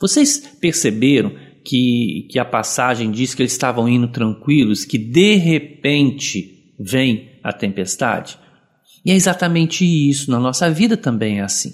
Vocês 0.00 0.38
perceberam 0.60 1.32
que, 1.64 2.26
que 2.30 2.38
a 2.38 2.44
passagem 2.44 3.10
diz 3.10 3.34
que 3.34 3.42
eles 3.42 3.52
estavam 3.52 3.86
indo 3.88 4.08
tranquilos, 4.08 4.86
que 4.86 4.96
de 4.96 5.34
repente 5.34 6.72
vem 6.80 7.38
a 7.44 7.52
tempestade? 7.52 8.38
E 9.04 9.12
é 9.12 9.14
exatamente 9.14 9.84
isso, 9.84 10.30
na 10.30 10.40
nossa 10.40 10.70
vida 10.70 10.96
também 10.96 11.40
é 11.40 11.42
assim. 11.42 11.72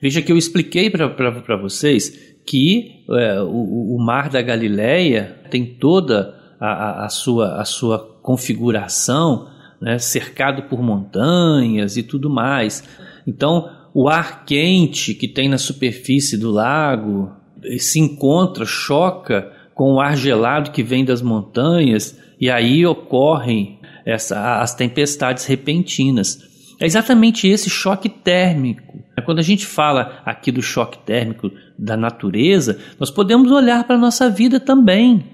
Veja 0.00 0.22
que 0.22 0.30
eu 0.30 0.38
expliquei 0.38 0.90
para 0.90 1.56
vocês 1.56 2.36
que 2.46 3.04
é, 3.10 3.40
o, 3.42 3.96
o, 3.96 3.98
mar 3.98 4.30
da 4.30 4.40
Galileia 4.40 5.40
tem 5.50 5.64
toda 5.64 6.34
a, 6.60 6.66
a, 6.66 7.06
a, 7.06 7.08
sua, 7.08 7.60
a 7.60 7.64
sua 7.64 7.98
configuração 8.22 9.48
né, 9.80 9.98
cercado 9.98 10.62
por 10.64 10.82
montanhas 10.82 11.96
e 11.96 12.02
tudo 12.02 12.30
mais. 12.30 12.82
Então, 13.26 13.70
o 13.94 14.08
ar 14.08 14.44
quente 14.44 15.14
que 15.14 15.28
tem 15.28 15.48
na 15.48 15.58
superfície 15.58 16.36
do 16.36 16.50
lago 16.50 17.30
se 17.78 17.98
encontra, 17.98 18.64
choca 18.64 19.52
com 19.74 19.94
o 19.94 20.00
ar 20.00 20.16
gelado 20.16 20.70
que 20.70 20.82
vem 20.82 21.04
das 21.04 21.22
montanhas 21.22 22.18
e 22.40 22.50
aí 22.50 22.86
ocorrem 22.86 23.78
essa, 24.04 24.60
as 24.60 24.74
tempestades 24.74 25.46
repentinas. 25.46 26.46
É 26.78 26.84
exatamente 26.84 27.48
esse 27.48 27.70
choque 27.70 28.08
térmico. 28.08 28.98
Quando 29.24 29.38
a 29.38 29.42
gente 29.42 29.66
fala 29.66 30.20
aqui 30.24 30.52
do 30.52 30.62
choque 30.62 30.98
térmico 30.98 31.50
da 31.78 31.96
natureza, 31.96 32.78
nós 33.00 33.10
podemos 33.10 33.50
olhar 33.50 33.84
para 33.84 33.96
a 33.96 33.98
nossa 33.98 34.30
vida 34.30 34.60
também. 34.60 35.24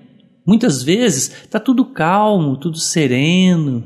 Muitas 0.45 0.83
vezes 0.83 1.31
está 1.45 1.61
tudo 1.61 1.85
calmo, 1.85 2.57
tudo 2.57 2.77
sereno, 2.77 3.85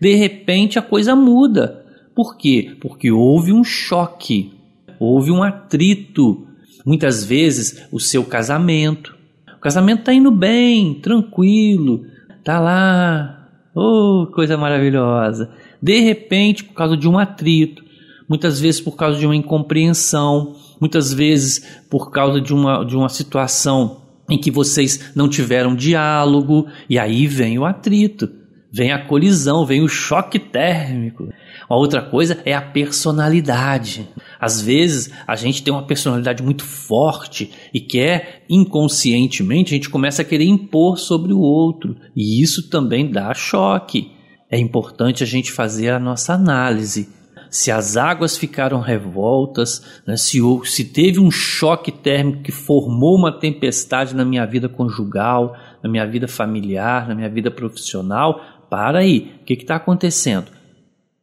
de 0.00 0.14
repente 0.14 0.78
a 0.78 0.82
coisa 0.82 1.14
muda. 1.14 1.84
Por 2.14 2.36
quê? 2.36 2.76
Porque 2.80 3.10
houve 3.10 3.52
um 3.52 3.62
choque, 3.62 4.52
houve 4.98 5.30
um 5.30 5.42
atrito. 5.42 6.46
Muitas 6.84 7.24
vezes 7.24 7.86
o 7.92 8.00
seu 8.00 8.24
casamento. 8.24 9.14
O 9.56 9.60
casamento 9.60 10.00
está 10.00 10.14
indo 10.14 10.30
bem, 10.30 10.94
tranquilo, 10.94 12.06
tá 12.42 12.58
lá, 12.58 13.48
oh, 13.74 14.26
coisa 14.32 14.56
maravilhosa. 14.56 15.50
De 15.82 16.00
repente, 16.00 16.64
por 16.64 16.74
causa 16.74 16.96
de 16.96 17.08
um 17.08 17.18
atrito, 17.18 17.84
muitas 18.28 18.58
vezes 18.58 18.80
por 18.80 18.96
causa 18.96 19.18
de 19.18 19.26
uma 19.26 19.36
incompreensão, 19.36 20.56
muitas 20.80 21.12
vezes 21.12 21.82
por 21.90 22.10
causa 22.10 22.40
de 22.40 22.54
uma, 22.54 22.84
de 22.84 22.96
uma 22.96 23.08
situação 23.08 24.07
em 24.28 24.38
que 24.38 24.50
vocês 24.50 25.10
não 25.14 25.28
tiveram 25.28 25.74
diálogo, 25.74 26.66
e 26.88 26.98
aí 26.98 27.26
vem 27.26 27.58
o 27.58 27.64
atrito 27.64 28.38
vem 28.70 28.92
a 28.92 29.04
colisão, 29.06 29.64
vem 29.64 29.82
o 29.82 29.88
choque 29.88 30.38
térmico. 30.38 31.28
Uma 31.68 31.78
outra 31.78 32.02
coisa 32.02 32.40
é 32.44 32.54
a 32.54 32.62
personalidade. 32.62 34.08
Às 34.40 34.60
vezes 34.60 35.10
a 35.26 35.34
gente 35.36 35.62
tem 35.62 35.72
uma 35.72 35.86
personalidade 35.86 36.42
muito 36.42 36.64
forte 36.64 37.50
e 37.72 37.80
quer 37.80 38.44
inconscientemente 38.48 39.74
a 39.74 39.76
gente 39.76 39.90
começa 39.90 40.22
a 40.22 40.24
querer 40.24 40.44
impor 40.44 40.98
sobre 40.98 41.32
o 41.32 41.40
outro, 41.40 41.96
e 42.14 42.42
isso 42.42 42.68
também 42.68 43.10
dá 43.10 43.32
choque. 43.34 44.12
É 44.50 44.58
importante 44.58 45.22
a 45.22 45.26
gente 45.26 45.52
fazer 45.52 45.90
a 45.90 45.98
nossa 45.98 46.32
análise. 46.32 47.17
Se 47.50 47.70
as 47.70 47.96
águas 47.96 48.36
ficaram 48.36 48.80
revoltas, 48.80 50.00
né, 50.06 50.16
se, 50.16 50.38
se 50.64 50.84
teve 50.84 51.18
um 51.18 51.30
choque 51.30 51.90
térmico 51.90 52.42
que 52.42 52.52
formou 52.52 53.16
uma 53.16 53.32
tempestade 53.32 54.14
na 54.14 54.24
minha 54.24 54.46
vida 54.46 54.68
conjugal, 54.68 55.56
na 55.82 55.88
minha 55.88 56.06
vida 56.06 56.28
familiar, 56.28 57.08
na 57.08 57.14
minha 57.14 57.28
vida 57.28 57.50
profissional, 57.50 58.40
para 58.70 58.98
aí, 58.98 59.32
o 59.40 59.44
que 59.44 59.54
está 59.54 59.76
acontecendo? 59.76 60.46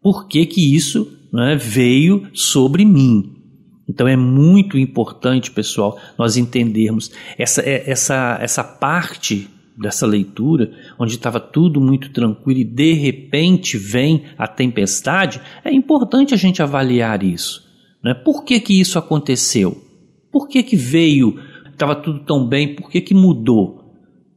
Por 0.01 0.27
que, 0.27 0.45
que 0.45 0.75
isso 0.75 1.19
né, 1.31 1.55
veio 1.55 2.27
sobre 2.33 2.85
mim? 2.85 3.35
Então 3.87 4.07
é 4.07 4.15
muito 4.15 4.77
importante, 4.77 5.51
pessoal, 5.51 5.99
nós 6.17 6.37
entendermos 6.37 7.11
essa, 7.37 7.61
é, 7.61 7.89
essa, 7.89 8.37
essa 8.41 8.63
parte 8.63 9.47
dessa 9.77 10.05
leitura, 10.05 10.71
onde 10.97 11.15
estava 11.15 11.39
tudo 11.39 11.81
muito 11.81 12.11
tranquilo 12.11 12.61
e 12.61 12.63
de 12.63 12.93
repente 12.93 13.77
vem 13.77 14.25
a 14.37 14.47
tempestade, 14.47 15.41
é 15.63 15.73
importante 15.73 16.33
a 16.33 16.37
gente 16.37 16.61
avaliar 16.61 17.23
isso. 17.23 17.65
Né? 18.03 18.13
Por 18.13 18.43
que, 18.43 18.59
que 18.59 18.79
isso 18.79 18.97
aconteceu? 18.97 19.81
Por 20.31 20.47
que, 20.47 20.63
que 20.63 20.75
veio, 20.75 21.39
estava 21.71 21.95
tudo 21.95 22.19
tão 22.19 22.47
bem, 22.47 22.75
por 22.75 22.89
que, 22.89 23.01
que 23.01 23.13
mudou? 23.13 23.85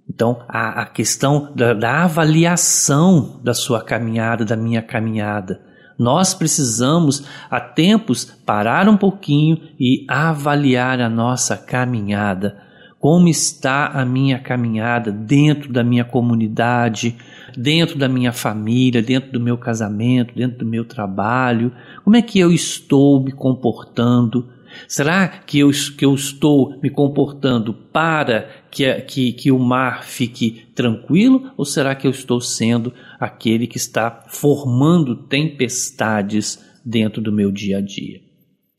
Então, 0.08 0.42
a, 0.48 0.82
a 0.82 0.86
questão 0.86 1.52
da, 1.54 1.74
da 1.74 2.04
avaliação 2.04 3.40
da 3.44 3.52
sua 3.52 3.82
caminhada, 3.82 4.44
da 4.44 4.56
minha 4.56 4.80
caminhada. 4.80 5.60
Nós 5.98 6.32
precisamos, 6.32 7.24
a 7.50 7.60
tempos, 7.60 8.24
parar 8.24 8.88
um 8.88 8.96
pouquinho 8.96 9.58
e 9.78 10.06
avaliar 10.08 11.00
a 11.00 11.10
nossa 11.10 11.56
caminhada. 11.56 12.67
Como 12.98 13.28
está 13.28 13.86
a 13.86 14.04
minha 14.04 14.40
caminhada 14.40 15.12
dentro 15.12 15.72
da 15.72 15.84
minha 15.84 16.04
comunidade, 16.04 17.16
dentro 17.56 17.96
da 17.96 18.08
minha 18.08 18.32
família, 18.32 19.00
dentro 19.00 19.30
do 19.30 19.40
meu 19.40 19.56
casamento, 19.56 20.34
dentro 20.34 20.58
do 20.58 20.66
meu 20.66 20.84
trabalho? 20.84 21.72
Como 22.02 22.16
é 22.16 22.22
que 22.22 22.40
eu 22.40 22.50
estou 22.50 23.22
me 23.22 23.30
comportando? 23.30 24.48
Será 24.88 25.28
que 25.28 25.60
eu, 25.60 25.70
que 25.96 26.04
eu 26.04 26.12
estou 26.12 26.76
me 26.82 26.90
comportando 26.90 27.72
para 27.72 28.48
que, 28.68 28.92
que, 29.02 29.32
que 29.32 29.52
o 29.52 29.58
mar 29.60 30.02
fique 30.02 30.66
tranquilo 30.74 31.52
ou 31.56 31.64
será 31.64 31.94
que 31.94 32.06
eu 32.06 32.10
estou 32.10 32.40
sendo 32.40 32.92
aquele 33.18 33.68
que 33.68 33.76
está 33.76 34.24
formando 34.28 35.14
tempestades 35.14 36.62
dentro 36.84 37.22
do 37.22 37.32
meu 37.32 37.52
dia 37.52 37.78
a 37.78 37.80
dia? 37.80 38.27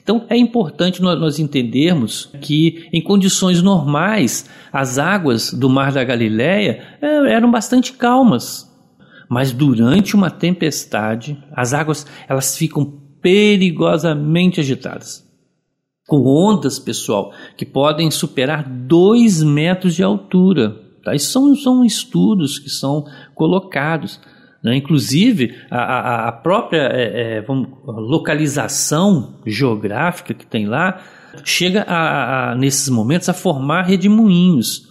Então 0.02 0.26
é 0.30 0.38
importante 0.38 1.02
nós 1.02 1.40
entendermos 1.40 2.30
que 2.42 2.88
em 2.92 3.02
condições 3.02 3.62
normais 3.62 4.50
as 4.72 4.98
águas 4.98 5.54
do 5.54 5.70
Mar 5.70 5.92
da 5.92 6.04
Galileia 6.04 6.98
é, 7.02 7.34
eram 7.34 7.52
bastante 7.52 7.94
calmas, 7.94 8.68
mas 9.30 9.52
durante 9.52 10.16
uma 10.16 10.32
tempestade 10.32 11.38
as 11.52 11.74
águas 11.74 12.08
elas 12.28 12.58
ficam 12.58 12.86
perigosamente 13.22 14.60
agitadas 14.60 15.30
com 16.10 16.26
ondas, 16.26 16.80
pessoal, 16.80 17.32
que 17.56 17.64
podem 17.64 18.10
superar 18.10 18.68
2 18.68 19.44
metros 19.44 19.94
de 19.94 20.02
altura. 20.02 20.76
Tá? 21.04 21.14
Isso 21.14 21.32
são, 21.32 21.56
são 21.56 21.86
estudos 21.86 22.58
que 22.58 22.68
são 22.68 23.06
colocados. 23.36 24.20
Né? 24.64 24.76
Inclusive, 24.76 25.56
a, 25.70 25.78
a, 25.78 26.28
a 26.28 26.32
própria 26.32 26.90
é, 26.94 27.38
é, 27.38 27.42
vamos, 27.42 27.70
localização 27.86 29.40
geográfica 29.46 30.34
que 30.34 30.46
tem 30.46 30.66
lá 30.66 31.02
chega, 31.44 31.84
a, 31.84 32.52
a, 32.52 32.56
nesses 32.56 32.90
momentos, 32.90 33.30
a 33.30 33.34
formar 33.34 33.84
redemoinhos. 33.84 34.90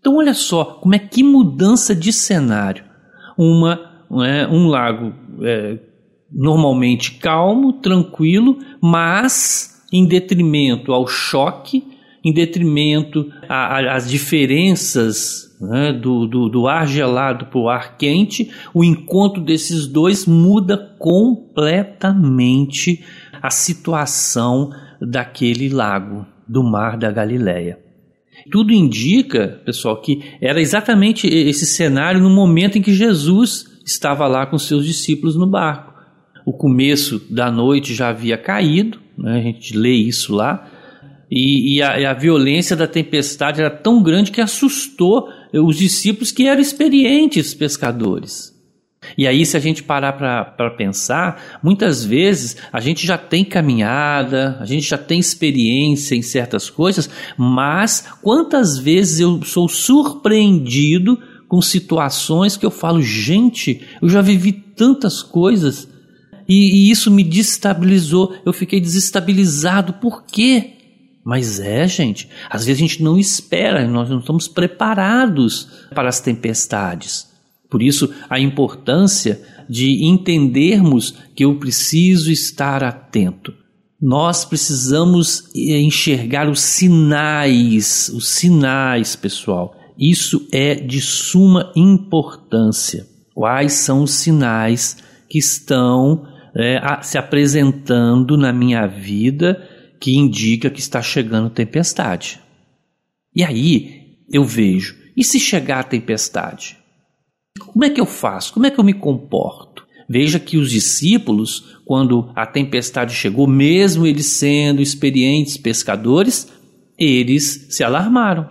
Então, 0.00 0.16
olha 0.16 0.34
só 0.34 0.64
como 0.64 0.94
é 0.94 0.98
que 0.98 1.22
mudança 1.22 1.94
de 1.94 2.12
cenário. 2.12 2.84
Uma, 3.36 3.80
é, 4.24 4.46
um 4.46 4.66
lago 4.66 5.14
é, 5.42 5.78
normalmente 6.30 7.12
calmo, 7.12 7.74
tranquilo, 7.74 8.58
mas 8.80 9.82
em 9.92 10.06
detrimento 10.06 10.92
ao 10.92 11.06
choque, 11.06 11.84
em 12.24 12.32
detrimento 12.32 13.30
às 13.48 14.08
diferenças 14.08 15.56
né, 15.60 15.92
do, 15.92 16.26
do, 16.26 16.48
do, 16.48 16.66
ar 16.66 16.86
gelado 16.86 17.46
para 17.46 17.58
o 17.58 17.68
ar 17.68 17.96
quente, 17.96 18.50
o 18.74 18.82
encontro 18.82 19.42
desses 19.42 19.86
dois 19.86 20.26
muda 20.26 20.76
completamente 20.98 23.04
a 23.40 23.50
situação 23.50 24.70
daquele 25.00 25.68
lago, 25.68 26.26
do 26.48 26.62
mar 26.62 26.96
da 26.96 27.10
Galileia. 27.10 27.78
Tudo 28.50 28.72
indica, 28.72 29.60
pessoal, 29.64 30.00
que 30.00 30.22
era 30.40 30.60
exatamente 30.60 31.28
esse 31.28 31.66
cenário 31.66 32.20
no 32.20 32.30
momento 32.30 32.76
em 32.76 32.82
que 32.82 32.92
Jesus 32.92 33.66
estava 33.84 34.26
lá 34.26 34.46
com 34.46 34.58
seus 34.58 34.84
discípulos 34.84 35.36
no 35.36 35.46
barco. 35.46 35.92
O 36.44 36.52
começo 36.52 37.22
da 37.30 37.50
noite 37.50 37.94
já 37.94 38.08
havia 38.08 38.36
caído, 38.36 38.98
né? 39.16 39.38
a 39.38 39.42
gente 39.42 39.76
lê 39.76 39.92
isso 39.92 40.34
lá, 40.34 40.68
e, 41.34 41.76
e, 41.76 41.82
a, 41.82 41.98
e, 41.98 42.04
a, 42.04 42.12
violência 42.12 42.76
da 42.76 42.86
tempestade 42.86 43.58
era 43.58 43.70
tão 43.70 44.02
grande 44.02 44.30
que 44.30 44.42
assustou 44.42 45.30
os 45.50 45.78
discípulos 45.78 46.30
que 46.30 46.46
eram 46.46 46.60
experientes 46.60 47.54
pescadores. 47.54 48.52
E 49.16 49.26
aí, 49.26 49.46
se 49.46 49.56
a 49.56 49.60
gente 49.60 49.82
parar 49.82 50.12
para 50.12 50.70
pensar, 50.72 51.60
muitas 51.62 52.04
vezes 52.04 52.58
a 52.70 52.80
gente 52.80 53.06
já 53.06 53.16
tem 53.16 53.46
caminhada, 53.46 54.58
a 54.60 54.66
gente 54.66 54.86
já 54.86 54.98
tem 54.98 55.18
experiência 55.18 56.14
em 56.14 56.20
certas 56.20 56.68
coisas, 56.68 57.08
mas 57.38 58.06
quantas 58.20 58.76
vezes 58.76 59.20
eu 59.20 59.42
sou 59.42 59.70
surpreendido 59.70 61.18
com 61.48 61.62
situações 61.62 62.58
que 62.58 62.66
eu 62.66 62.70
falo, 62.70 63.00
gente, 63.00 63.80
eu 64.02 64.08
já 64.08 64.20
vivi 64.20 64.52
tantas 64.52 65.22
coisas 65.22 65.88
e, 66.46 66.88
e 66.88 66.90
isso 66.90 67.10
me 67.10 67.24
destabilizou. 67.24 68.34
Eu 68.44 68.52
fiquei 68.52 68.78
desestabilizado. 68.80 69.94
Por 69.94 70.24
quê? 70.24 70.81
Mas 71.24 71.60
é, 71.60 71.86
gente, 71.86 72.28
às 72.50 72.64
vezes 72.64 72.82
a 72.82 72.86
gente 72.86 73.02
não 73.02 73.16
espera, 73.16 73.86
nós 73.86 74.10
não 74.10 74.18
estamos 74.18 74.48
preparados 74.48 75.68
para 75.94 76.08
as 76.08 76.20
tempestades. 76.20 77.30
Por 77.70 77.80
isso, 77.80 78.12
a 78.28 78.38
importância 78.40 79.40
de 79.68 80.04
entendermos 80.04 81.14
que 81.34 81.44
eu 81.44 81.54
preciso 81.58 82.30
estar 82.30 82.84
atento. 82.84 83.54
Nós 84.00 84.44
precisamos 84.44 85.48
enxergar 85.54 86.50
os 86.50 86.60
sinais, 86.60 88.10
os 88.12 88.28
sinais, 88.28 89.14
pessoal. 89.14 89.74
Isso 89.96 90.46
é 90.52 90.74
de 90.74 91.00
suma 91.00 91.72
importância. 91.76 93.06
Quais 93.32 93.74
são 93.74 94.02
os 94.02 94.10
sinais 94.10 94.98
que 95.28 95.38
estão 95.38 96.26
é, 96.54 96.80
se 97.02 97.16
apresentando 97.16 98.36
na 98.36 98.52
minha 98.52 98.86
vida 98.86 99.66
que 100.02 100.16
indica 100.16 100.68
que 100.68 100.80
está 100.80 101.00
chegando 101.00 101.48
tempestade. 101.48 102.40
E 103.32 103.44
aí 103.44 104.18
eu 104.28 104.44
vejo, 104.44 104.96
e 105.16 105.22
se 105.22 105.38
chegar 105.38 105.78
a 105.78 105.84
tempestade? 105.84 106.76
Como 107.60 107.84
é 107.84 107.90
que 107.90 108.00
eu 108.00 108.06
faço? 108.06 108.52
Como 108.52 108.66
é 108.66 108.70
que 108.70 108.80
eu 108.80 108.84
me 108.84 108.94
comporto? 108.94 109.86
Veja 110.08 110.40
que 110.40 110.56
os 110.56 110.72
discípulos, 110.72 111.78
quando 111.84 112.32
a 112.34 112.44
tempestade 112.44 113.14
chegou, 113.14 113.46
mesmo 113.46 114.04
eles 114.04 114.26
sendo 114.26 114.82
experientes 114.82 115.56
pescadores, 115.56 116.52
eles 116.98 117.68
se 117.70 117.84
alarmaram. 117.84 118.50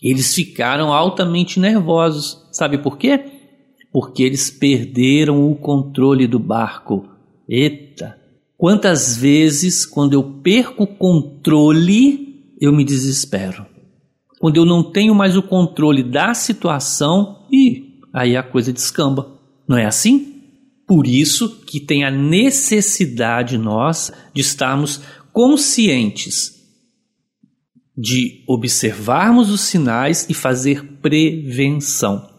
Eles 0.00 0.32
ficaram 0.32 0.92
altamente 0.92 1.58
nervosos. 1.58 2.46
Sabe 2.52 2.78
por 2.78 2.96
quê? 2.96 3.24
porque 3.92 4.22
eles 4.22 4.50
perderam 4.50 5.50
o 5.50 5.56
controle 5.56 6.26
do 6.26 6.38
barco. 6.38 7.08
Eita! 7.48 7.87
Quantas 8.58 9.16
vezes, 9.16 9.86
quando 9.86 10.12
eu 10.12 10.42
perco 10.42 10.82
o 10.82 10.86
controle, 10.86 12.54
eu 12.60 12.72
me 12.72 12.84
desespero. 12.84 13.64
Quando 14.38 14.56
eu 14.56 14.66
não 14.66 14.82
tenho 14.82 15.14
mais 15.14 15.34
o 15.36 15.42
controle 15.42 16.02
da 16.02 16.34
situação, 16.34 17.46
e 17.50 18.00
aí 18.12 18.36
a 18.36 18.42
coisa 18.42 18.72
descamba. 18.72 19.38
Não 19.66 19.78
é 19.78 19.86
assim? 19.86 20.42
Por 20.86 21.06
isso 21.06 21.64
que 21.64 21.80
tem 21.80 22.04
a 22.04 22.10
necessidade 22.10 23.56
nós 23.56 24.12
de 24.34 24.42
estarmos 24.42 25.00
conscientes 25.32 26.58
de 28.00 28.44
observarmos 28.46 29.50
os 29.50 29.62
sinais 29.62 30.24
e 30.28 30.34
fazer 30.34 30.84
prevenção. 31.02 32.30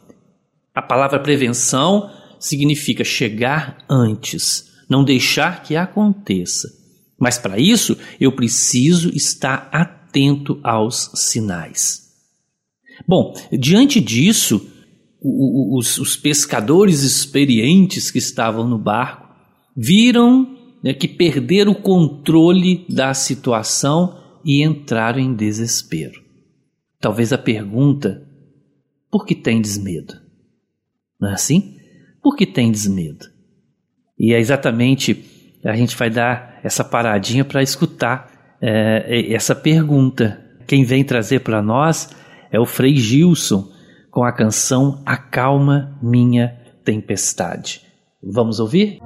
A 0.73 0.81
palavra 0.81 1.19
prevenção 1.19 2.09
significa 2.39 3.03
chegar 3.03 3.83
antes, 3.89 4.68
não 4.89 5.03
deixar 5.03 5.63
que 5.63 5.75
aconteça. 5.75 6.67
Mas 7.19 7.37
para 7.37 7.59
isso, 7.59 7.97
eu 8.19 8.31
preciso 8.31 9.09
estar 9.15 9.69
atento 9.71 10.59
aos 10.63 11.11
sinais. 11.15 12.09
Bom, 13.07 13.33
diante 13.51 13.99
disso, 13.99 14.65
os, 15.21 15.97
os 15.97 16.15
pescadores 16.15 17.01
experientes 17.03 18.09
que 18.09 18.17
estavam 18.17 18.67
no 18.67 18.77
barco 18.77 19.27
viram 19.75 20.57
né, 20.83 20.93
que 20.93 21.07
perderam 21.07 21.73
o 21.73 21.81
controle 21.81 22.85
da 22.89 23.13
situação 23.13 24.17
e 24.43 24.63
entraram 24.63 25.19
em 25.19 25.35
desespero. 25.35 26.21
Talvez 26.99 27.33
a 27.33 27.37
pergunta: 27.37 28.25
por 29.11 29.25
que 29.25 29.35
tendes 29.35 29.77
medo? 29.77 30.13
Não 31.19 31.29
é 31.29 31.33
assim? 31.33 31.77
Por 32.21 32.35
que 32.35 32.45
tendes 32.45 32.87
medo? 32.87 33.25
E 34.19 34.33
é 34.33 34.39
exatamente 34.39 35.25
a 35.63 35.75
gente 35.75 35.95
vai 35.95 36.09
dar 36.09 36.59
essa 36.63 36.83
paradinha 36.83 37.45
para 37.45 37.61
escutar 37.61 38.29
é, 38.61 39.33
essa 39.33 39.55
pergunta. 39.55 40.39
Quem 40.67 40.83
vem 40.83 41.03
trazer 41.03 41.39
para 41.39 41.61
nós 41.61 42.09
é 42.51 42.59
o 42.59 42.65
Frei 42.65 42.95
Gilson 42.95 43.69
com 44.11 44.23
a 44.23 44.31
canção 44.31 45.01
Acalma 45.05 45.97
Minha 46.01 46.57
Tempestade. 46.83 47.81
Vamos 48.21 48.59
ouvir? 48.59 48.99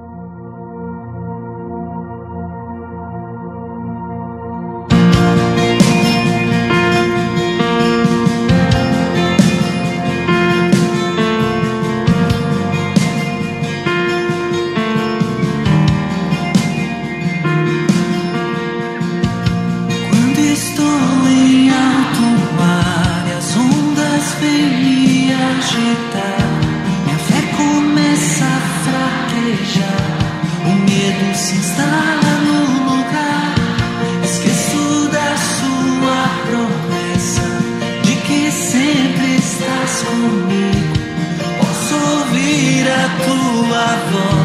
Tua 43.22 43.86
voz 44.10 44.43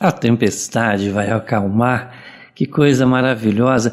A 0.00 0.10
tempestade 0.10 1.10
vai 1.10 1.30
acalmar, 1.30 2.14
que 2.54 2.64
coisa 2.64 3.06
maravilhosa. 3.06 3.92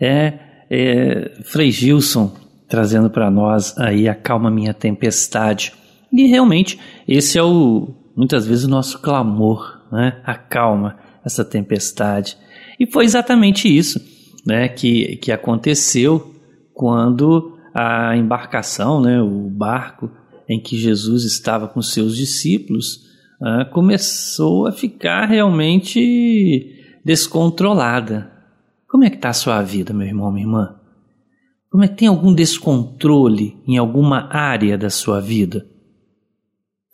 É, 0.00 0.34
é 0.68 1.32
Frei 1.44 1.70
Gilson 1.70 2.34
trazendo 2.68 3.08
para 3.08 3.30
nós 3.30 3.78
aí 3.78 4.08
acalma 4.08 4.50
minha 4.50 4.74
tempestade. 4.74 5.72
E 6.12 6.26
realmente 6.26 6.80
esse 7.06 7.38
é 7.38 7.42
o 7.42 7.94
muitas 8.16 8.44
vezes 8.44 8.64
o 8.64 8.68
nosso 8.68 8.98
clamor, 9.00 9.80
né? 9.92 10.20
Acalma 10.24 10.98
essa 11.24 11.44
tempestade. 11.44 12.36
E 12.78 12.84
foi 12.90 13.04
exatamente 13.04 13.68
isso, 13.68 14.00
né, 14.44 14.68
que 14.68 15.16
que 15.18 15.30
aconteceu 15.30 16.34
quando 16.72 17.56
a 17.72 18.16
embarcação, 18.16 19.00
né, 19.00 19.22
o 19.22 19.48
barco 19.48 20.10
em 20.48 20.60
que 20.60 20.76
Jesus 20.76 21.24
estava 21.24 21.68
com 21.68 21.80
seus 21.80 22.16
discípulos, 22.16 23.03
uh, 23.40 23.70
começou 23.70 24.66
a 24.66 24.72
ficar 24.72 25.26
realmente 25.26 27.00
descontrolada. 27.04 28.32
Como 28.88 29.04
é 29.04 29.10
que 29.10 29.16
está 29.16 29.30
a 29.30 29.34
sua 29.34 29.62
vida, 29.62 29.92
meu 29.92 30.06
irmão, 30.06 30.30
minha 30.32 30.46
irmã? 30.46 30.76
Como 31.70 31.82
é 31.82 31.88
que 31.88 31.96
tem 31.96 32.08
algum 32.08 32.32
descontrole 32.32 33.56
em 33.66 33.76
alguma 33.76 34.28
área 34.32 34.78
da 34.78 34.88
sua 34.88 35.20
vida? 35.20 35.66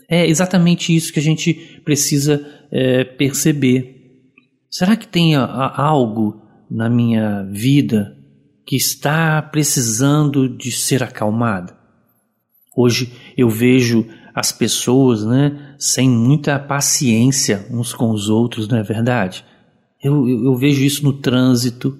É 0.09 0.27
exatamente 0.27 0.97
isso 0.97 1.13
que 1.13 1.21
a 1.21 1.23
gente 1.23 1.55
precisa 1.85 2.45
é, 2.73 3.05
perceber. 3.05 4.25
Será 4.71 4.97
que 4.97 5.07
tem 5.07 5.37
a, 5.37 5.45
a 5.45 5.83
algo 5.83 6.43
na 6.71 6.89
minha 6.89 7.45
vida 7.45 8.17
que 8.67 8.75
está 8.75 9.43
precisando 9.43 10.49
de 10.49 10.73
ser 10.73 11.03
acalmado? 11.03 11.75
Hoje 12.77 13.13
eu 13.37 13.49
vejo 13.49 14.07
as 14.35 14.51
pessoas, 14.51 15.25
né, 15.25 15.70
sem 15.81 16.11
muita 16.11 16.59
paciência 16.59 17.67
uns 17.71 17.95
com 17.95 18.11
os 18.11 18.29
outros, 18.29 18.69
não 18.69 18.77
é 18.77 18.83
verdade? 18.83 19.43
Eu, 20.03 20.29
eu, 20.29 20.45
eu 20.45 20.55
vejo 20.55 20.85
isso 20.85 21.03
no 21.03 21.15
trânsito. 21.15 21.99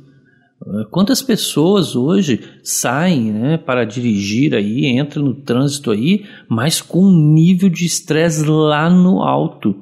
Quantas 0.91 1.23
pessoas 1.23 1.97
hoje 1.97 2.45
saem 2.63 3.33
né, 3.33 3.57
para 3.57 3.87
dirigir 3.87 4.55
aí, 4.55 4.87
entram 4.87 5.25
no 5.25 5.35
trânsito 5.35 5.91
aí, 5.91 6.27
mas 6.47 6.83
com 6.83 7.03
um 7.03 7.33
nível 7.33 7.71
de 7.71 7.87
estresse 7.87 8.45
lá 8.45 8.91
no 8.91 9.23
alto. 9.23 9.75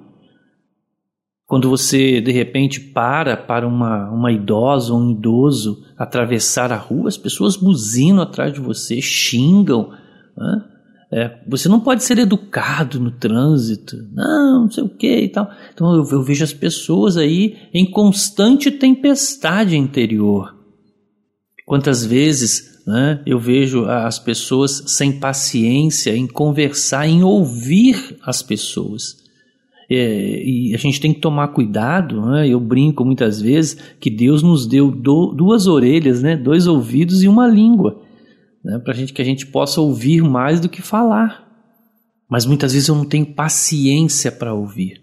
Quando 1.45 1.69
você 1.69 2.21
de 2.21 2.31
repente 2.31 2.79
para 2.79 3.37
para 3.37 3.67
uma, 3.67 4.09
uma 4.11 4.31
idosa 4.31 4.93
ou 4.93 5.01
um 5.01 5.11
idoso 5.11 5.83
atravessar 5.97 6.71
a 6.71 6.77
rua, 6.77 7.09
as 7.09 7.17
pessoas 7.17 7.57
buzinam 7.57 8.23
atrás 8.23 8.53
de 8.53 8.61
você, 8.61 9.01
xingam. 9.03 9.91
Né? 10.37 10.65
É, 11.11 11.38
você 11.47 11.71
não 11.71 11.81
pode 11.81 12.05
ser 12.05 12.18
educado 12.18 13.01
no 13.01 13.11
trânsito, 13.11 13.97
não, 14.12 14.62
não 14.62 14.71
sei 14.71 14.85
o 14.85 14.88
que 14.90 15.21
e 15.21 15.29
tal. 15.29 15.51
Então 15.73 15.94
eu, 15.94 16.07
eu 16.11 16.23
vejo 16.23 16.44
as 16.44 16.53
pessoas 16.53 17.16
aí 17.16 17.57
em 17.73 17.90
constante 17.90 18.71
tempestade 18.71 19.77
interior. 19.77 20.55
Quantas 21.64 22.05
vezes 22.05 22.83
né, 22.87 23.23
eu 23.25 23.38
vejo 23.38 23.87
as 23.87 24.18
pessoas 24.18 24.85
sem 24.87 25.18
paciência 25.18 26.14
em 26.14 26.27
conversar, 26.27 27.09
em 27.09 27.23
ouvir 27.23 28.18
as 28.23 28.42
pessoas. 28.42 29.16
É, 29.90 30.42
e 30.44 30.75
a 30.75 30.79
gente 30.79 31.01
tem 31.01 31.14
que 31.14 31.21
tomar 31.21 31.49
cuidado. 31.49 32.21
Né? 32.21 32.49
Eu 32.49 32.61
brinco 32.61 33.03
muitas 33.03 33.40
vezes 33.40 33.79
que 33.99 34.11
Deus 34.11 34.42
nos 34.42 34.66
deu 34.66 34.90
do, 34.90 35.33
duas 35.35 35.66
orelhas, 35.66 36.23
né? 36.23 36.37
dois 36.37 36.66
ouvidos 36.66 37.23
e 37.23 37.29
uma 37.29 37.47
língua 37.47 38.08
né, 38.64 38.79
para 38.79 38.94
gente 38.94 39.12
que 39.12 39.23
a 39.23 39.25
gente 39.25 39.47
possa 39.47 39.81
ouvir 39.81 40.23
mais 40.23 40.61
do 40.61 40.68
que 40.68 40.83
falar. 40.83 41.47
Mas 42.29 42.44
muitas 42.44 42.73
vezes 42.73 42.88
eu 42.88 42.94
não 42.94 43.05
tenho 43.05 43.35
paciência 43.35 44.31
para 44.31 44.53
ouvir. 44.53 45.03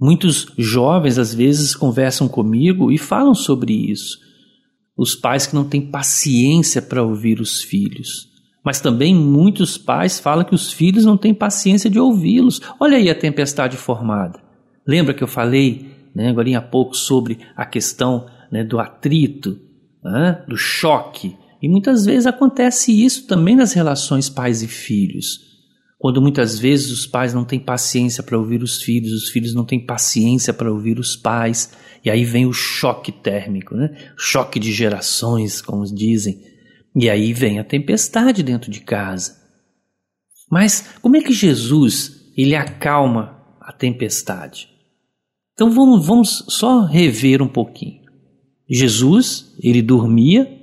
Muitos 0.00 0.52
jovens 0.58 1.18
às 1.18 1.34
vezes 1.34 1.76
conversam 1.76 2.26
comigo 2.26 2.90
e 2.90 2.98
falam 2.98 3.34
sobre 3.34 3.72
isso. 3.72 4.18
Os 4.96 5.14
pais 5.14 5.46
que 5.46 5.54
não 5.54 5.64
têm 5.64 5.80
paciência 5.80 6.80
para 6.80 7.02
ouvir 7.02 7.40
os 7.40 7.62
filhos. 7.62 8.28
Mas 8.64 8.80
também 8.80 9.14
muitos 9.14 9.76
pais 9.76 10.18
falam 10.18 10.44
que 10.44 10.54
os 10.54 10.72
filhos 10.72 11.04
não 11.04 11.16
têm 11.16 11.34
paciência 11.34 11.90
de 11.90 11.98
ouvi-los. 11.98 12.60
Olha 12.80 12.96
aí 12.96 13.10
a 13.10 13.14
tempestade 13.14 13.76
formada. 13.76 14.40
Lembra 14.86 15.14
que 15.14 15.22
eu 15.22 15.28
falei 15.28 15.92
né, 16.14 16.28
agora 16.28 16.58
há 16.58 16.62
pouco 16.62 16.96
sobre 16.96 17.38
a 17.56 17.64
questão 17.64 18.26
né, 18.50 18.64
do 18.64 18.78
atrito, 18.78 19.58
né, 20.02 20.44
do 20.48 20.56
choque 20.56 21.36
e 21.62 21.68
muitas 21.68 22.04
vezes 22.04 22.26
acontece 22.26 22.92
isso 23.04 23.28
também 23.28 23.54
nas 23.54 23.72
relações 23.72 24.28
pais 24.28 24.64
e 24.64 24.66
filhos. 24.66 25.52
Quando 25.96 26.20
muitas 26.20 26.58
vezes 26.58 26.90
os 26.90 27.06
pais 27.06 27.32
não 27.32 27.44
têm 27.44 27.60
paciência 27.60 28.24
para 28.24 28.36
ouvir 28.36 28.60
os 28.64 28.82
filhos, 28.82 29.12
os 29.12 29.28
filhos 29.28 29.54
não 29.54 29.64
têm 29.64 29.86
paciência 29.86 30.52
para 30.52 30.72
ouvir 30.72 30.98
os 30.98 31.14
pais, 31.14 31.72
e 32.04 32.10
aí 32.10 32.24
vem 32.24 32.46
o 32.46 32.52
choque 32.52 33.12
térmico, 33.12 33.76
né? 33.76 33.96
choque 34.16 34.58
de 34.58 34.72
gerações, 34.72 35.62
como 35.62 35.84
dizem. 35.84 36.42
E 36.96 37.08
aí 37.08 37.32
vem 37.32 37.60
a 37.60 37.64
tempestade 37.64 38.42
dentro 38.42 38.68
de 38.68 38.80
casa. 38.80 39.40
Mas 40.50 40.96
como 41.00 41.16
é 41.16 41.22
que 41.22 41.32
Jesus 41.32 42.32
ele 42.36 42.56
acalma 42.56 43.40
a 43.60 43.72
tempestade? 43.72 44.68
Então 45.52 45.70
vamos, 45.70 46.04
vamos 46.04 46.44
só 46.48 46.84
rever 46.84 47.40
um 47.40 47.48
pouquinho. 47.48 48.02
Jesus, 48.68 49.54
ele 49.62 49.80
dormia 49.80 50.61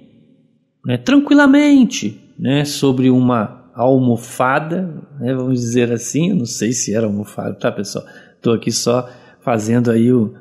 né, 0.89 0.97
tranquilamente 0.97 2.19
né, 2.39 2.65
sobre 2.65 3.11
uma 3.11 3.69
almofada, 3.75 4.91
né, 5.19 5.35
vamos 5.35 5.59
dizer 5.59 5.91
assim, 5.91 6.33
não 6.33 6.47
sei 6.47 6.71
se 6.71 6.95
era 6.95 7.05
almofada, 7.05 7.53
tá 7.53 7.71
pessoal? 7.71 8.03
Estou 8.35 8.53
aqui 8.55 8.71
só 8.71 9.07
fazendo 9.39 9.91
aí 9.91 10.11
o, 10.11 10.33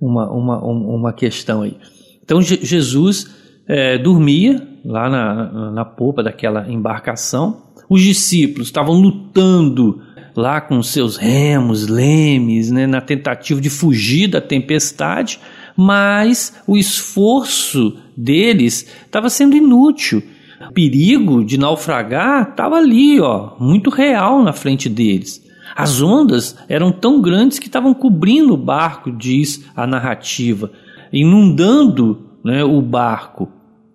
uma, 0.00 0.30
uma, 0.32 0.58
uma 0.64 1.12
questão 1.12 1.60
aí. 1.60 1.76
Então 2.24 2.40
Jesus 2.40 3.26
é, 3.68 3.98
dormia 3.98 4.66
lá 4.86 5.10
na, 5.10 5.34
na, 5.34 5.70
na 5.70 5.84
popa 5.84 6.22
daquela 6.22 6.66
embarcação, 6.66 7.64
os 7.86 8.00
discípulos 8.00 8.68
estavam 8.68 8.94
lutando 8.94 10.00
lá 10.34 10.62
com 10.62 10.82
seus 10.82 11.18
remos, 11.18 11.88
lemes, 11.88 12.70
né, 12.70 12.86
na 12.86 13.02
tentativa 13.02 13.60
de 13.60 13.68
fugir 13.68 14.28
da 14.28 14.40
tempestade, 14.40 15.38
mas 15.76 16.54
o 16.66 16.76
esforço 16.76 17.96
deles 18.16 18.86
estava 19.04 19.28
sendo 19.30 19.56
inútil. 19.56 20.22
O 20.68 20.72
perigo 20.72 21.44
de 21.44 21.58
naufragar 21.58 22.50
estava 22.50 22.76
ali, 22.76 23.20
ó, 23.20 23.52
muito 23.58 23.88
real 23.90 24.42
na 24.42 24.52
frente 24.52 24.88
deles. 24.88 25.42
As 25.74 26.02
ondas 26.02 26.56
eram 26.68 26.92
tão 26.92 27.20
grandes 27.20 27.58
que 27.58 27.66
estavam 27.66 27.94
cobrindo 27.94 28.52
o 28.52 28.58
barco, 28.58 29.10
diz 29.10 29.64
a 29.74 29.86
narrativa, 29.86 30.70
inundando 31.12 32.26
né, 32.44 32.62
o 32.62 32.82
barco. 32.82 33.48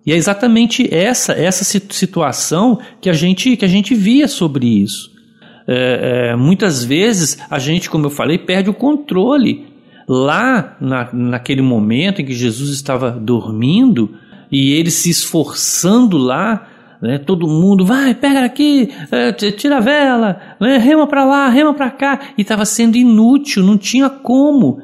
E 0.04 0.12
é 0.12 0.16
exatamente 0.16 0.92
essa 0.94 1.32
essa 1.32 1.64
situação 1.64 2.78
que 3.00 3.10
a 3.10 3.12
gente 3.12 3.56
que 3.56 3.64
a 3.64 3.68
gente 3.68 3.94
via 3.94 4.28
sobre 4.28 4.66
isso. 4.66 5.14
É, 5.68 6.30
é, 6.30 6.36
muitas 6.36 6.84
vezes 6.84 7.38
a 7.50 7.58
gente, 7.58 7.90
como 7.90 8.06
eu 8.06 8.10
falei, 8.10 8.38
perde 8.38 8.70
o 8.70 8.74
controle 8.74 9.66
lá 10.08 10.76
na, 10.80 11.08
naquele 11.12 11.62
momento 11.62 12.20
em 12.20 12.24
que 12.24 12.32
Jesus 12.32 12.70
estava 12.70 13.10
dormindo 13.10 14.14
e 14.50 14.72
ele 14.72 14.90
se 14.90 15.10
esforçando 15.10 16.16
lá, 16.16 16.68
né, 17.02 17.18
todo 17.18 17.48
mundo 17.48 17.84
vai, 17.84 18.14
pega 18.14 18.44
aqui, 18.44 18.88
é, 19.10 19.32
tira 19.32 19.78
a 19.78 19.80
vela, 19.80 20.40
né, 20.60 20.78
rema 20.78 21.06
para 21.06 21.24
lá, 21.24 21.48
rema 21.48 21.74
para 21.74 21.90
cá, 21.90 22.20
e 22.38 22.42
estava 22.42 22.64
sendo 22.64 22.96
inútil, 22.96 23.64
não 23.64 23.76
tinha 23.76 24.08
como. 24.08 24.80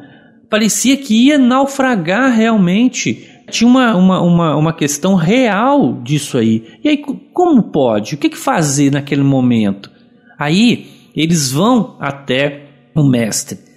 Parecia 0.51 0.97
que 0.97 1.29
ia 1.29 1.39
naufragar 1.39 2.35
realmente. 2.35 3.29
Tinha 3.51 3.69
uma, 3.69 3.97
uma, 3.97 4.21
uma, 4.21 4.57
uma 4.57 4.73
questão 4.73 5.15
real 5.15 6.01
disso 6.03 6.37
aí. 6.37 6.65
E 6.85 6.89
aí, 6.89 7.03
como 7.33 7.63
pode? 7.63 8.15
O 8.15 8.19
que, 8.19 8.29
que 8.29 8.37
fazer 8.37 8.93
naquele 8.93 9.23
momento? 9.23 9.91
Aí 10.39 10.87
eles 11.17 11.51
vão 11.51 11.97
até 12.01 12.67
o 12.95 13.03
mestre 13.03 13.72